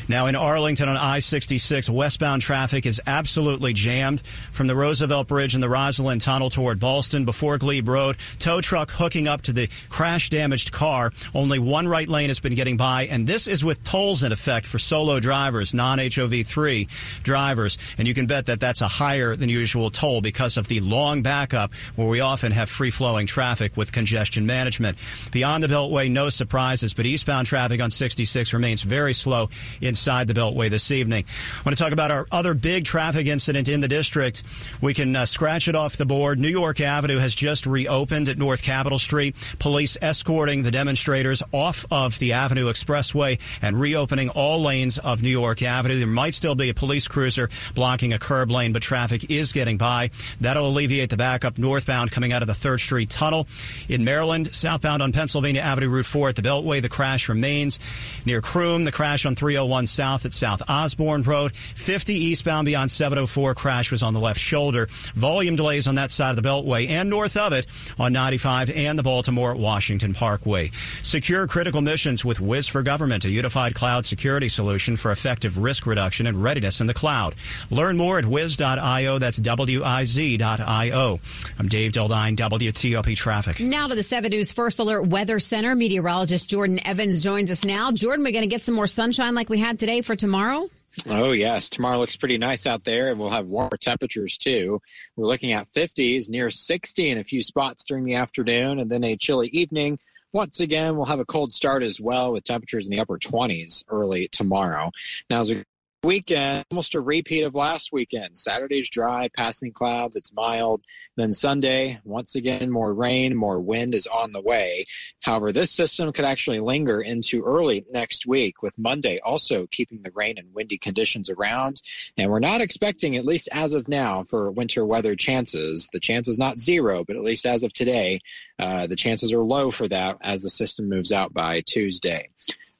Now 0.07 0.27
in 0.27 0.35
Arlington 0.35 0.87
on 0.87 0.97
I-66, 0.97 1.89
westbound 1.89 2.43
traffic 2.43 2.85
is 2.85 3.01
absolutely 3.07 3.73
jammed 3.73 4.21
from 4.51 4.67
the 4.67 4.75
Roosevelt 4.75 5.29
Bridge 5.29 5.55
and 5.55 5.63
the 5.63 5.67
Rosslyn 5.67 6.21
Tunnel 6.21 6.51
toward 6.51 6.79
Ballston 6.79 7.25
before 7.25 7.57
Glebe 7.57 7.89
Road. 7.89 8.17
Tow 8.37 8.61
truck 8.61 8.91
hooking 8.91 9.27
up 9.27 9.41
to 9.43 9.51
the 9.51 9.67
crash 9.89 10.29
damaged 10.29 10.71
car. 10.71 11.11
Only 11.33 11.57
one 11.57 11.87
right 11.87 12.07
lane 12.07 12.29
has 12.29 12.39
been 12.39 12.53
getting 12.53 12.77
by, 12.77 13.07
and 13.07 13.25
this 13.25 13.47
is 13.47 13.65
with 13.65 13.83
toll 13.83 14.10
in 14.11 14.31
effect 14.31 14.67
for 14.67 14.77
solo 14.77 15.19
drivers, 15.19 15.73
non-HOV3 15.73 17.23
drivers. 17.23 17.77
And 17.97 18.07
you 18.07 18.13
can 18.13 18.27
bet 18.27 18.47
that 18.47 18.59
that's 18.59 18.81
a 18.81 18.87
higher 18.87 19.35
than 19.35 19.49
usual 19.49 19.89
toll 19.89 20.21
because 20.21 20.57
of 20.57 20.67
the 20.67 20.81
long 20.81 21.21
backup 21.21 21.73
where 21.95 22.07
we 22.07 22.19
often 22.19 22.51
have 22.51 22.69
free-flowing 22.69 23.27
traffic 23.27 23.77
with 23.77 23.91
congestion 23.91 24.45
management. 24.45 24.97
Beyond 25.31 25.63
the 25.63 25.67
Beltway, 25.67 26.11
no 26.11 26.29
surprises, 26.29 26.93
but 26.93 27.05
eastbound 27.05 27.47
traffic 27.47 27.81
on 27.81 27.89
66 27.89 28.53
remains 28.53 28.81
very 28.81 29.13
slow 29.13 29.49
inside 29.79 30.27
the 30.27 30.33
Beltway 30.33 30.69
this 30.69 30.91
evening. 30.91 31.23
I 31.25 31.61
want 31.65 31.77
to 31.77 31.83
talk 31.83 31.93
about 31.93 32.11
our 32.11 32.27
other 32.31 32.53
big 32.53 32.85
traffic 32.85 33.27
incident 33.27 33.69
in 33.69 33.79
the 33.79 33.87
district. 33.87 34.43
We 34.81 34.93
can 34.93 35.15
uh, 35.15 35.25
scratch 35.25 35.67
it 35.67 35.75
off 35.75 35.97
the 35.97 36.05
board. 36.05 36.39
New 36.39 36.49
York 36.49 36.81
Avenue 36.81 37.19
has 37.19 37.33
just 37.33 37.65
reopened 37.65 38.27
at 38.29 38.37
North 38.37 38.61
Capitol 38.61 38.99
Street. 38.99 39.35
Police 39.59 39.97
escorting 40.01 40.63
the 40.63 40.71
demonstrators 40.71 41.41
off 41.51 41.85
of 41.91 42.19
the 42.19 42.33
Avenue 42.33 42.65
Expressway 42.65 43.39
and 43.61 43.79
reopening 43.79 44.00
opening 44.01 44.29
all 44.29 44.61
lanes 44.61 44.97
of 44.97 45.21
New 45.21 45.29
York 45.29 45.61
Avenue. 45.61 45.97
There 45.99 46.07
might 46.07 46.33
still 46.33 46.55
be 46.55 46.69
a 46.69 46.73
police 46.73 47.07
cruiser 47.07 47.49
blocking 47.75 48.13
a 48.13 48.19
curb 48.19 48.49
lane, 48.49 48.73
but 48.73 48.81
traffic 48.81 49.29
is 49.29 49.51
getting 49.51 49.77
by. 49.77 50.09
That'll 50.39 50.67
alleviate 50.67 51.11
the 51.11 51.17
backup 51.17 51.59
northbound 51.59 52.11
coming 52.11 52.33
out 52.33 52.41
of 52.41 52.47
the 52.47 52.53
3rd 52.53 52.79
Street 52.79 53.09
Tunnel. 53.11 53.47
In 53.87 54.03
Maryland, 54.03 54.53
southbound 54.55 55.03
on 55.03 55.11
Pennsylvania 55.11 55.61
Avenue 55.61 55.89
Route 55.89 56.07
4 56.07 56.29
at 56.29 56.35
the 56.35 56.41
Beltway, 56.41 56.81
the 56.81 56.89
crash 56.89 57.29
remains. 57.29 57.79
Near 58.25 58.41
Croom, 58.41 58.83
the 58.83 58.91
crash 58.91 59.25
on 59.25 59.35
301 59.35 59.85
South 59.85 60.25
at 60.25 60.33
South 60.33 60.63
Osborne 60.67 61.21
Road. 61.23 61.55
50 61.55 62.13
eastbound 62.13 62.65
beyond 62.65 62.89
704, 62.89 63.53
crash 63.53 63.91
was 63.91 64.01
on 64.01 64.13
the 64.13 64.19
left 64.19 64.39
shoulder. 64.39 64.87
Volume 65.13 65.55
delays 65.55 65.87
on 65.87 65.95
that 65.95 66.09
side 66.09 66.35
of 66.35 66.41
the 66.41 66.47
Beltway 66.47 66.89
and 66.89 67.09
north 67.09 67.37
of 67.37 67.53
it 67.53 67.67
on 67.99 68.13
95 68.13 68.71
and 68.71 68.97
the 68.97 69.03
Baltimore 69.03 69.55
Washington 69.55 70.13
Parkway. 70.13 70.71
Secure 71.03 71.47
critical 71.47 71.81
missions 71.81 72.25
with 72.25 72.39
Wiz 72.39 72.67
for 72.67 72.81
Government, 72.81 73.25
a 73.25 73.29
unified 73.29 73.75
cloud 73.75 73.90
cloud 73.91 74.05
security 74.05 74.47
solution 74.47 74.95
for 74.95 75.11
effective 75.11 75.57
risk 75.57 75.85
reduction 75.85 76.25
and 76.25 76.41
readiness 76.41 76.79
in 76.79 76.87
the 76.87 76.93
cloud. 76.93 77.35
Learn 77.69 77.97
more 77.97 78.19
at 78.19 78.25
wiz.io. 78.25 79.19
That's 79.19 79.35
W-I-Z.io. 79.35 81.19
I'm 81.59 81.67
Dave 81.67 81.91
Dildine, 81.91 82.37
WTOP 82.37 83.17
Traffic. 83.17 83.59
Now 83.59 83.89
to 83.89 83.95
the 83.95 84.01
7 84.01 84.29
News 84.31 84.53
First 84.53 84.79
Alert 84.79 85.07
Weather 85.07 85.39
Center. 85.39 85.75
Meteorologist 85.75 86.49
Jordan 86.49 86.79
Evans 86.87 87.21
joins 87.21 87.51
us 87.51 87.65
now. 87.65 87.91
Jordan, 87.91 88.23
we're 88.23 88.31
going 88.31 88.43
to 88.43 88.47
get 88.47 88.61
some 88.61 88.75
more 88.75 88.87
sunshine 88.87 89.35
like 89.35 89.49
we 89.49 89.59
had 89.59 89.77
today 89.77 89.99
for 89.99 90.15
tomorrow? 90.15 90.69
Oh, 91.05 91.33
yes. 91.33 91.69
Tomorrow 91.69 91.97
looks 91.97 92.15
pretty 92.15 92.37
nice 92.37 92.65
out 92.65 92.85
there, 92.85 93.09
and 93.09 93.19
we'll 93.19 93.29
have 93.29 93.47
warmer 93.47 93.75
temperatures 93.75 94.37
too. 94.37 94.79
We're 95.17 95.27
looking 95.27 95.51
at 95.51 95.67
50s, 95.67 96.29
near 96.29 96.49
60 96.49 97.09
in 97.09 97.17
a 97.17 97.25
few 97.25 97.41
spots 97.41 97.83
during 97.83 98.05
the 98.05 98.15
afternoon, 98.15 98.79
and 98.79 98.89
then 98.89 99.03
a 99.03 99.17
chilly 99.17 99.49
evening 99.49 99.99
once 100.33 100.59
again, 100.59 100.95
we'll 100.95 101.05
have 101.05 101.19
a 101.19 101.25
cold 101.25 101.51
start 101.51 101.83
as 101.83 101.99
well 101.99 102.31
with 102.31 102.43
temperatures 102.43 102.87
in 102.87 102.91
the 102.91 102.99
upper 102.99 103.17
20s 103.17 103.83
early 103.89 104.27
tomorrow. 104.29 104.91
Now, 105.29 105.41
as 105.41 105.49
we 105.49 105.63
weekend, 106.03 106.65
almost 106.71 106.95
a 106.95 106.99
repeat 106.99 107.43
of 107.43 107.53
last 107.53 107.91
weekend. 107.91 108.35
Saturday's 108.35 108.89
dry, 108.89 109.29
passing 109.35 109.71
clouds, 109.71 110.15
it's 110.15 110.33
mild. 110.33 110.81
Then 111.15 111.31
Sunday, 111.31 111.99
once 112.03 112.33
again, 112.33 112.71
more 112.71 112.93
rain, 112.93 113.35
more 113.35 113.59
wind 113.59 113.93
is 113.93 114.07
on 114.07 114.31
the 114.31 114.41
way. 114.41 114.85
However, 115.21 115.51
this 115.51 115.69
system 115.69 116.11
could 116.11 116.25
actually 116.25 116.59
linger 116.59 117.01
into 117.01 117.43
early 117.43 117.85
next 117.91 118.25
week, 118.25 118.63
with 118.63 118.77
Monday 118.79 119.19
also 119.19 119.67
keeping 119.67 120.01
the 120.01 120.11
rain 120.15 120.39
and 120.39 120.53
windy 120.55 120.79
conditions 120.79 121.29
around. 121.29 121.81
And 122.17 122.31
we're 122.31 122.39
not 122.39 122.61
expecting, 122.61 123.15
at 123.15 123.25
least 123.25 123.49
as 123.51 123.73
of 123.73 123.87
now, 123.87 124.23
for 124.23 124.49
winter 124.49 124.85
weather 124.85 125.15
chances. 125.15 125.89
The 125.93 125.99
chance 125.99 126.27
is 126.27 126.39
not 126.39 126.59
zero, 126.59 127.03
but 127.03 127.15
at 127.15 127.23
least 127.23 127.45
as 127.45 127.61
of 127.61 127.73
today, 127.73 128.21
uh, 128.57 128.87
the 128.87 128.95
chances 128.95 129.33
are 129.33 129.43
low 129.43 129.69
for 129.69 129.87
that 129.87 130.17
as 130.21 130.41
the 130.41 130.49
system 130.49 130.89
moves 130.89 131.11
out 131.11 131.31
by 131.31 131.61
Tuesday. 131.61 132.29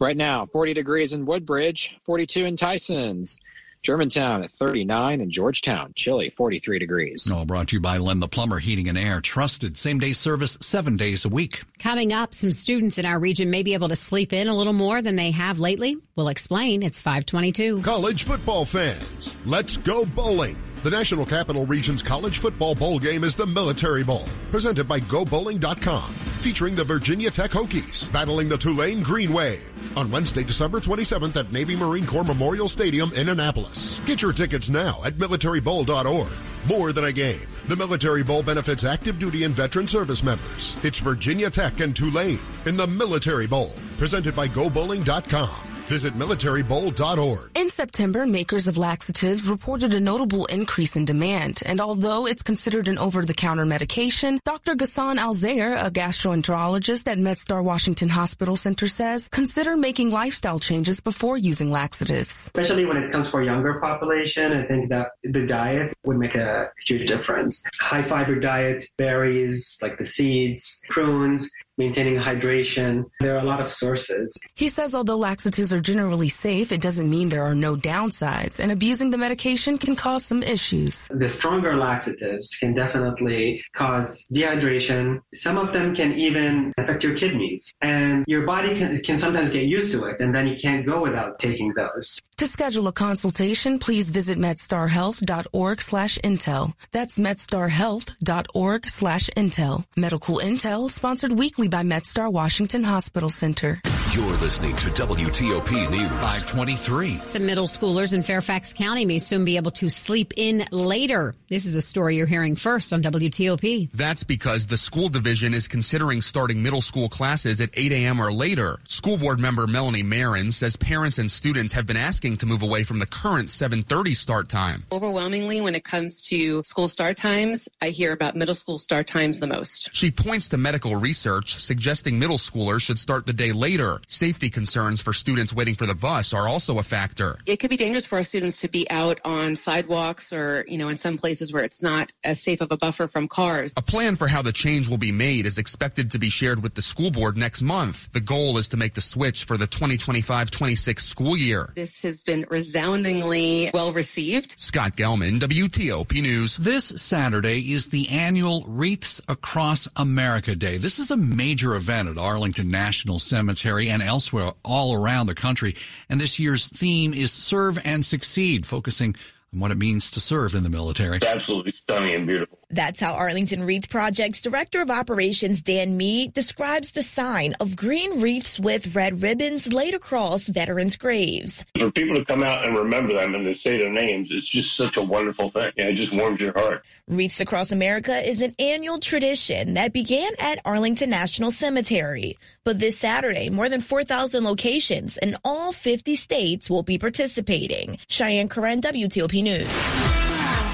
Right 0.02 0.18
now, 0.18 0.48
40 0.48 0.74
degrees 0.74 1.14
in 1.14 1.26
Woodbridge, 1.26 1.96
42 2.02 2.46
in 2.46 2.56
Tysons. 2.56 3.38
Germantown 3.84 4.44
at 4.44 4.50
39 4.50 5.22
and 5.22 5.32
Georgetown, 5.32 5.94
chilly, 5.96 6.32
43 6.32 6.80
degrees. 6.80 7.32
All 7.32 7.46
brought 7.46 7.68
to 7.68 7.76
you 7.76 7.80
by 7.80 7.98
Len 7.98 8.20
the 8.20 8.28
Plumber 8.28 8.58
Heating 8.58 8.90
and 8.90 8.98
Air. 8.98 9.22
Trusted 9.22 9.78
same 9.78 10.00
day 10.00 10.14
service 10.14 10.58
seven 10.60 10.98
days 10.98 11.26
a 11.26 11.30
week. 11.30 11.62
Coming 11.80 12.14
up, 12.14 12.34
some 12.34 12.52
students 12.52 12.98
in 12.98 13.06
our 13.06 13.20
region 13.20 13.52
may 13.52 13.62
be 13.62 13.76
able 13.76 13.90
to 13.90 13.96
sleep 13.96 14.34
in 14.34 14.48
a 14.48 14.56
little 14.56 14.74
more 14.74 15.04
than 15.04 15.16
they 15.16 15.30
have 15.30 15.60
lately. 15.60 15.98
We'll 16.16 16.30
explain. 16.30 16.82
It's 16.82 17.00
522. 17.00 17.82
College 17.84 18.24
football 18.24 18.66
fans, 18.66 19.38
let's 19.46 19.78
go 19.78 20.06
bowling. 20.06 20.58
The 20.84 20.90
National 20.90 21.28
Capital 21.28 21.68
Region's 21.68 22.02
college 22.02 22.40
football 22.40 22.74
bowl 22.74 22.98
game 22.98 23.24
is 23.24 23.36
the 23.36 23.46
Military 23.46 24.04
Bowl, 24.04 24.26
presented 24.50 24.88
by 24.88 25.00
GoBowling.com, 25.00 26.16
featuring 26.42 26.76
the 26.76 26.84
Virginia 26.84 27.30
Tech 27.30 27.52
Hokies 27.52 28.12
battling 28.12 28.50
the 28.50 28.58
Tulane 28.58 29.04
Green 29.04 29.32
Wave 29.32 29.64
on 29.96 30.10
Wednesday, 30.10 30.44
December 30.44 30.80
27th 30.80 31.36
at 31.36 31.52
Navy 31.52 31.76
Marine 31.76 32.06
Corps 32.06 32.24
Memorial 32.24 32.68
Stadium 32.68 33.12
in 33.14 33.30
Annapolis. 33.30 34.00
Get 34.06 34.22
your 34.22 34.34
tickets 34.34 34.70
now 34.70 35.00
at 35.06 35.14
militarybowl.org. 35.14 36.32
More 36.68 36.94
than 36.94 37.06
a 37.06 37.12
game, 37.12 37.48
the 37.68 37.76
Military 37.76 38.24
Bowl 38.24 38.44
benefits 38.44 38.84
active 38.84 39.20
duty 39.20 39.44
and 39.44 39.56
veteran 39.56 39.88
service 39.88 40.24
members. 40.24 40.76
It's 40.84 41.00
Virginia 41.00 41.50
Tech 41.50 41.80
and 41.80 41.96
Tulane 41.96 42.40
in 42.66 42.76
the 42.76 42.88
Military 42.88 43.48
Bowl, 43.48 43.74
presented 43.98 44.36
by 44.36 44.48
GoBowling.com. 44.48 45.81
Visit 45.92 46.18
militarybowl.org. 46.18 47.52
In 47.54 47.70
September, 47.70 48.26
makers 48.26 48.70
of 48.70 48.78
laxatives 48.78 49.50
reported 49.50 49.94
a 49.94 50.00
notable 50.00 50.46
increase 50.46 50.96
in 50.96 51.04
demand. 51.04 51.62
And 51.66 51.82
although 51.82 52.28
it's 52.28 52.44
considered 52.44 52.88
an 52.88 52.98
over-the-counter 52.98 53.66
medication, 53.66 54.40
Dr. 54.46 54.76
Ghassan 54.76 55.18
Al-Zayer, 55.18 55.86
a 55.86 55.92
gastroenterologist 55.92 57.10
at 57.10 57.18
MedStar 57.18 57.62
Washington 57.62 58.08
Hospital 58.08 58.56
Center 58.56 58.88
says, 58.88 59.28
consider 59.34 59.76
making 59.76 60.12
lifestyle 60.12 60.60
changes 60.60 61.02
before 61.02 61.38
using 61.38 61.72
laxatives. 61.72 62.46
Especially 62.46 62.86
when 62.86 62.96
it 62.96 63.12
comes 63.12 63.28
for 63.28 63.44
younger 63.44 63.82
population, 63.82 64.54
I 64.54 64.64
think 64.64 64.92
that 64.92 65.10
the 65.26 65.46
diet 65.46 65.94
would 66.06 66.18
make 66.18 66.36
a 66.36 66.72
huge 66.86 67.10
difference. 67.10 67.66
High 67.82 68.04
fiber 68.04 68.36
diet, 68.40 68.86
berries 68.98 69.78
like 69.82 69.98
the 69.98 70.06
seeds, 70.06 70.80
prunes, 70.88 71.52
maintaining 71.78 72.16
hydration. 72.16 73.06
There 73.20 73.36
are 73.36 73.40
a 73.40 73.44
lot 73.44 73.62
of 73.62 73.72
sources. 73.72 74.36
He 74.56 74.70
says 74.70 74.94
although 74.94 75.18
laxatives 75.18 75.74
are 75.74 75.80
generally 75.80 76.30
safe, 76.30 76.72
it 76.72 76.82
doesn't 76.82 77.10
mean 77.10 77.30
there 77.30 77.44
are 77.44 77.56
no 77.56 77.76
downsides, 77.76 78.60
and 78.60 78.72
abusing 78.72 79.10
the 79.10 79.18
medication 79.18 79.78
can 79.78 79.96
cause 79.96 80.26
some 80.26 80.44
issues. 80.44 81.08
The 81.10 81.30
stronger 81.30 81.76
laxatives 81.78 82.56
can 82.60 82.74
definitely 82.74 83.64
cause 83.76 84.26
dehydration. 84.34 85.22
Some 85.34 85.58
of 85.58 85.74
them 85.74 85.96
can 85.96 86.14
even 86.14 86.72
affect 86.78 87.04
your 87.04 87.16
kidneys, 87.18 87.72
and 87.82 88.26
your 88.28 88.46
body 88.46 88.76
can, 88.78 89.02
can 89.02 89.18
sometimes 89.18 89.52
get 89.52 89.64
used 89.64 89.92
to 89.92 90.06
it, 90.06 90.20
and 90.22 90.34
then 90.34 90.48
you 90.48 90.58
can't 90.58 90.86
go 90.86 91.02
without 91.02 91.40
taking 91.40 91.74
those. 91.76 92.22
To 92.38 92.48
schedule 92.48 92.88
a 92.88 92.92
consultation, 92.92 93.78
please 93.78 94.10
visit 94.10 94.38
medstarhealth.org 94.38 95.82
slash 95.82 96.18
intel. 96.20 96.74
That's 96.92 97.20
medstarhealth.org 97.20 98.86
slash 98.88 99.30
intel. 99.38 99.86
Medical 99.96 100.38
Intel 100.38 100.90
sponsored 100.90 101.34
weekly 101.34 101.61
by 101.67 101.84
MedStar 101.84 102.32
Washington 102.32 102.84
Hospital 102.84 103.30
Center. 103.30 103.82
You're 104.13 104.26
listening 104.39 104.76
to 104.76 104.89
WTOP 104.89 105.89
News. 105.89 106.10
523. 106.10 107.19
Some 107.28 107.45
middle 107.45 107.65
schoolers 107.65 108.13
in 108.13 108.24
Fairfax 108.24 108.74
County 108.74 109.06
may 109.06 109.19
soon 109.19 109.45
be 109.45 109.56
able 109.56 109.71
to 109.71 109.88
sleep 109.88 110.34
in 110.36 110.67
later. 110.69 111.34
This 111.47 111.65
is 111.65 111.76
a 111.76 111.82
story 111.82 112.17
you're 112.17 112.28
hearing 112.28 112.58
first 112.58 112.91
on 112.91 113.02
WTOP. 113.02 113.89
That's 113.93 114.26
because 114.26 114.67
the 114.67 114.76
school 114.76 115.08
division 115.08 115.54
is 115.54 115.69
considering 115.69 116.21
starting 116.21 116.62
middle 116.62 116.82
school 116.82 117.08
classes 117.08 117.62
at 117.62 117.69
8 117.74 117.93
a.m. 117.93 118.19
or 118.19 118.34
later. 118.34 118.80
School 118.86 119.17
board 119.17 119.39
member 119.39 119.65
Melanie 119.65 120.04
Meren 120.04 120.52
says 120.52 120.76
parents 120.76 121.17
and 121.17 121.32
students 121.32 121.71
have 121.71 121.86
been 121.86 121.95
asking 121.95 122.36
to 122.39 122.45
move 122.45 122.63
away 122.63 122.84
from 122.84 123.00
the 123.00 123.06
current 123.06 123.47
7:30 123.47 124.13
start 124.13 124.50
time. 124.50 124.84
Overwhelmingly, 124.91 125.62
when 125.62 125.74
it 125.74 125.86
comes 125.86 126.21
to 126.24 126.62
school 126.63 126.89
start 126.89 127.15
times, 127.15 127.69
I 127.82 127.91
hear 127.91 128.12
about 128.12 128.36
middle 128.36 128.56
school 128.56 128.78
start 128.78 129.08
times 129.08 129.39
the 129.39 129.47
most. 129.47 129.89
She 129.93 130.12
points 130.12 130.50
to 130.50 130.58
medical 130.58 130.97
research 130.97 131.56
suggesting 131.56 132.19
middle 132.19 132.38
schoolers 132.38 132.82
should 132.82 133.00
start 133.00 133.26
the 133.26 133.32
day 133.32 133.54
later. 133.54 134.01
Safety 134.08 134.50
concerns 134.50 135.02
for 135.02 135.14
students 135.14 135.54
waiting 135.54 135.76
for 135.76 135.86
the 135.86 135.96
bus 135.96 136.34
are 136.34 136.48
also 136.48 136.80
a 136.80 136.84
factor. 136.84 137.38
It 137.46 137.58
could 137.58 137.70
be 137.70 137.78
dangerous 137.78 138.06
for 138.06 138.18
our 138.18 138.24
students 138.24 138.62
to 138.62 138.68
be 138.68 138.90
out 138.90 139.20
on 139.24 139.56
sidewalks 139.56 140.34
or, 140.34 140.66
you 140.68 140.78
know, 140.78 140.90
in 140.90 140.98
some 140.98 141.18
places 141.18 141.52
where 141.54 141.64
it's 141.64 141.82
not 141.82 142.12
as 142.24 142.42
safe 142.42 142.62
of 142.62 142.72
a 142.72 142.78
buffer 142.78 143.08
from 143.08 143.28
cars. 143.28 143.74
A 143.78 143.82
plan 143.82 144.16
for 144.16 144.28
how 144.28 144.42
the 144.42 144.52
change 144.52 144.88
will 144.88 144.98
be 144.98 145.12
made 145.12 145.46
is 145.46 145.58
expected 145.58 146.12
to 146.12 146.20
be 146.20 146.30
shared 146.30 146.64
with 146.64 146.76
the 146.76 146.82
school 146.82 147.12
board 147.12 147.38
next 147.38 147.62
month. 147.62 148.12
The 148.12 148.20
goal 148.20 148.58
is 148.58 148.70
to 148.70 148.78
make 148.78 148.94
the 148.94 149.02
switch 149.02 149.44
for 149.44 149.58
the 149.58 149.68
2025-26 149.68 151.00
school 151.00 151.38
year. 151.38 151.72
This 151.76 152.02
has 152.02 152.24
been 152.24 152.46
resoundingly 152.50 153.72
well 153.74 153.92
received. 153.92 154.60
Scott 154.60 154.96
Gelman, 154.96 155.40
WTOP 155.40 156.22
News. 156.22 156.58
This 156.58 156.86
Saturday 156.86 157.72
is 157.72 157.88
the 157.88 158.10
annual 158.10 158.66
Wreaths 158.68 159.22
Across 159.28 159.88
America 159.96 160.56
Day. 160.56 160.78
This 160.78 161.00
is 161.00 161.12
a 161.12 161.18
major 161.18 161.76
event 161.76 162.10
at 162.10 162.18
Arlington 162.18 162.70
National 162.70 163.20
Cemetery 163.20 163.90
and 163.92 164.02
elsewhere 164.02 164.54
all 164.64 164.94
around 164.94 165.28
the 165.28 165.36
country. 165.36 165.76
And 166.10 166.20
this 166.20 166.40
year's 166.40 166.70
theme 166.70 167.14
is 167.14 167.32
Serve 167.32 167.78
and 167.84 168.06
Succeed, 168.06 168.66
focusing 168.66 169.16
on 169.54 169.60
what 169.60 169.72
it 169.72 169.78
means 169.78 170.12
to 170.12 170.22
serve 170.22 170.56
in 170.56 170.64
the 170.64 170.70
military. 170.70 171.18
It's 171.18 171.26
absolutely 171.26 171.74
stunning 171.74 172.16
and 172.16 172.26
beautiful. 172.26 172.58
That's 172.72 173.02
how 173.02 173.16
Arlington 173.16 173.64
Wreath 173.64 173.90
Project's 173.90 174.40
Director 174.40 174.82
of 174.82 174.90
Operations, 174.90 175.62
Dan 175.62 175.98
Mead, 175.98 176.34
describes 176.34 176.92
the 176.92 177.04
sign 177.04 177.54
of 177.60 177.76
green 177.76 178.22
wreaths 178.22 178.58
with 178.60 178.96
red 178.96 179.22
ribbons 179.22 179.74
laid 179.74 179.94
across 179.94 180.48
veterans' 180.48 180.96
graves. 180.96 181.66
For 181.78 181.92
people 181.92 182.16
to 182.16 182.24
come 182.24 182.44
out 182.44 182.66
and 182.66 182.78
remember 182.78 183.14
them 183.14 183.36
and 183.36 183.46
to 183.46 183.56
say 183.56 183.78
their 183.78 183.92
names, 183.92 184.30
it's 184.32 184.48
just 184.48 184.78
such 184.78 184.96
a 184.96 185.02
wonderful 185.02 185.50
thing. 185.50 185.72
Yeah, 185.76 185.90
it 185.90 185.96
just 185.96 186.14
warms 186.14 186.40
your 186.40 186.54
heart. 186.54 186.86
Wreaths 187.10 187.42
Across 187.42 187.74
America 187.74 188.18
is 188.18 188.42
an 188.42 188.56
annual 188.58 189.00
tradition 189.00 189.74
that 189.74 189.92
began 189.92 190.32
at 190.40 190.60
Arlington 190.64 191.10
National 191.10 191.52
Cemetery. 191.52 192.38
But 192.64 192.80
this 192.80 192.98
Saturday, 192.98 193.50
more 193.50 193.68
than 193.68 193.82
4,000 193.82 194.46
locations 194.46 195.18
in 195.18 195.36
all 195.44 195.74
50 195.74 196.16
states 196.16 196.70
will 196.70 196.84
be 196.84 196.98
participating. 196.98 197.98
Cheyenne 198.08 198.48
Corin, 198.48 198.80
WTOP 198.80 199.44
News. 199.44 200.21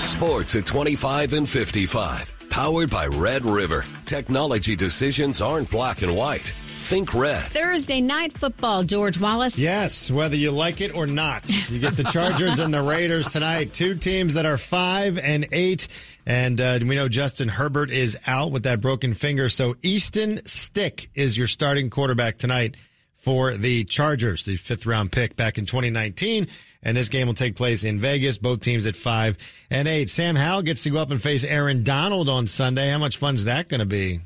Sports 0.08 0.56
at 0.56 0.66
25 0.66 1.34
and 1.34 1.48
55. 1.48 2.34
Powered 2.50 2.90
by 2.90 3.08
Red 3.08 3.46
River. 3.46 3.86
Technology 4.06 4.76
decisions 4.76 5.42
aren't 5.42 5.70
black 5.70 6.02
and 6.02 6.16
white. 6.16 6.54
Think 6.80 7.14
red. 7.14 7.44
Thursday 7.48 8.00
night 8.00 8.32
football, 8.32 8.84
George 8.84 9.20
Wallace. 9.20 9.60
Yes, 9.60 10.10
whether 10.10 10.38
you 10.38 10.52
like 10.52 10.80
it 10.80 10.96
or 10.96 11.06
not. 11.06 11.50
You 11.70 11.80
get 11.80 11.98
the 11.98 12.04
Chargers 12.14 12.60
and 12.60 12.74
the 12.74 12.82
Raiders 12.82 13.34
tonight. 13.34 13.74
Two 13.74 13.96
teams 13.96 14.36
that 14.36 14.46
are 14.46 14.58
five 14.58 15.18
and 15.18 15.50
eight. 15.52 15.90
And 16.26 16.62
uh, 16.62 16.80
we 16.82 16.96
know 16.96 17.10
Justin 17.10 17.50
Herbert 17.50 17.92
is 17.92 18.18
out 18.26 18.52
with 18.52 18.64
that 18.64 18.80
broken 18.80 19.14
finger. 19.14 19.50
So 19.50 19.76
Easton 19.84 20.46
Stick 20.46 21.10
is 21.16 21.38
your 21.38 21.48
starting 21.48 21.90
quarterback 21.90 22.38
tonight 22.38 22.78
for 23.18 23.58
the 23.58 23.84
Chargers, 23.84 24.46
the 24.46 24.56
fifth 24.56 24.86
round 24.86 25.12
pick 25.12 25.36
back 25.36 25.58
in 25.58 25.66
2019. 25.66 26.48
And 26.84 26.96
this 26.96 27.10
game 27.10 27.28
will 27.28 27.34
take 27.34 27.56
place 27.56 27.84
in 27.84 28.00
Vegas. 28.00 28.38
Both 28.38 28.62
teams 28.62 28.86
at 28.86 28.96
five 28.96 29.38
and 29.70 29.88
eight. 29.88 30.10
Sam 30.10 30.36
Howell 30.36 30.62
gets 30.62 30.84
to 30.84 30.90
go 30.90 31.00
up 31.00 31.12
and 31.12 31.22
face 31.22 31.44
Aaron 31.44 31.84
Donald 31.84 32.30
on 32.30 32.48
Sunday. 32.48 32.90
How 32.90 32.98
much 32.98 33.18
fun 33.18 33.36
is 33.36 33.46
that 33.46 33.68
going 33.68 33.80
to 33.80 33.86
be? 33.86 34.22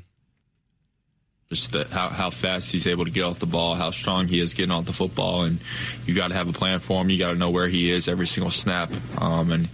Just 1.52 1.72
the, 1.72 1.86
how, 1.88 2.08
how 2.08 2.30
fast 2.30 2.72
he's 2.72 2.86
able 2.86 3.04
to 3.04 3.10
get 3.10 3.24
off 3.24 3.38
the 3.38 3.46
ball, 3.46 3.74
how 3.74 3.90
strong 3.90 4.26
he 4.26 4.40
is 4.40 4.54
getting 4.54 4.70
off 4.70 4.86
the 4.86 4.92
football, 4.92 5.42
and 5.42 5.58
you 6.06 6.14
got 6.14 6.28
to 6.28 6.34
have 6.34 6.48
a 6.48 6.52
plan 6.52 6.80
for 6.80 7.00
him. 7.00 7.10
You 7.10 7.18
got 7.18 7.32
to 7.32 7.36
know 7.36 7.50
where 7.50 7.68
he 7.68 7.90
is 7.90 8.08
every 8.08 8.26
single 8.26 8.50
snap, 8.50 8.90
um, 9.20 9.52
and 9.52 9.68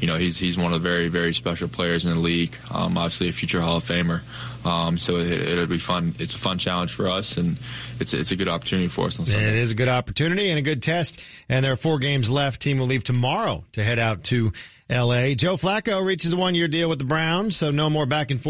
you 0.00 0.08
know 0.08 0.16
he's 0.16 0.38
he's 0.38 0.58
one 0.58 0.72
of 0.72 0.82
the 0.82 0.88
very 0.88 1.08
very 1.08 1.32
special 1.32 1.68
players 1.68 2.04
in 2.04 2.10
the 2.10 2.18
league. 2.18 2.56
Um, 2.72 2.98
obviously 2.98 3.28
a 3.28 3.32
future 3.32 3.60
Hall 3.60 3.76
of 3.76 3.84
Famer, 3.84 4.22
um, 4.66 4.98
so 4.98 5.18
it, 5.18 5.56
will 5.56 5.66
be 5.66 5.78
fun. 5.78 6.14
It's 6.18 6.34
a 6.34 6.38
fun 6.38 6.58
challenge 6.58 6.92
for 6.92 7.08
us, 7.08 7.36
and 7.36 7.56
it's 8.00 8.12
it's 8.12 8.32
a 8.32 8.36
good 8.36 8.48
opportunity 8.48 8.88
for 8.88 9.06
us. 9.06 9.18
It 9.18 9.28
is 9.28 9.70
a 9.70 9.76
good 9.76 9.88
opportunity 9.88 10.50
and 10.50 10.58
a 10.58 10.62
good 10.62 10.82
test. 10.82 11.20
And 11.48 11.64
there 11.64 11.72
are 11.72 11.76
four 11.76 11.98
games 11.98 12.28
left. 12.28 12.60
Team 12.60 12.78
will 12.78 12.86
leave 12.86 13.04
tomorrow 13.04 13.64
to 13.72 13.84
head 13.84 13.98
out 13.98 14.24
to 14.24 14.52
L.A. 14.90 15.36
Joe 15.36 15.56
Flacco 15.56 16.04
reaches 16.04 16.32
a 16.32 16.36
one 16.36 16.56
year 16.56 16.66
deal 16.66 16.88
with 16.88 16.98
the 16.98 17.04
Browns, 17.04 17.56
so 17.56 17.70
no 17.70 17.88
more 17.88 18.06
back 18.06 18.32
and 18.32 18.40
forth. 18.40 18.48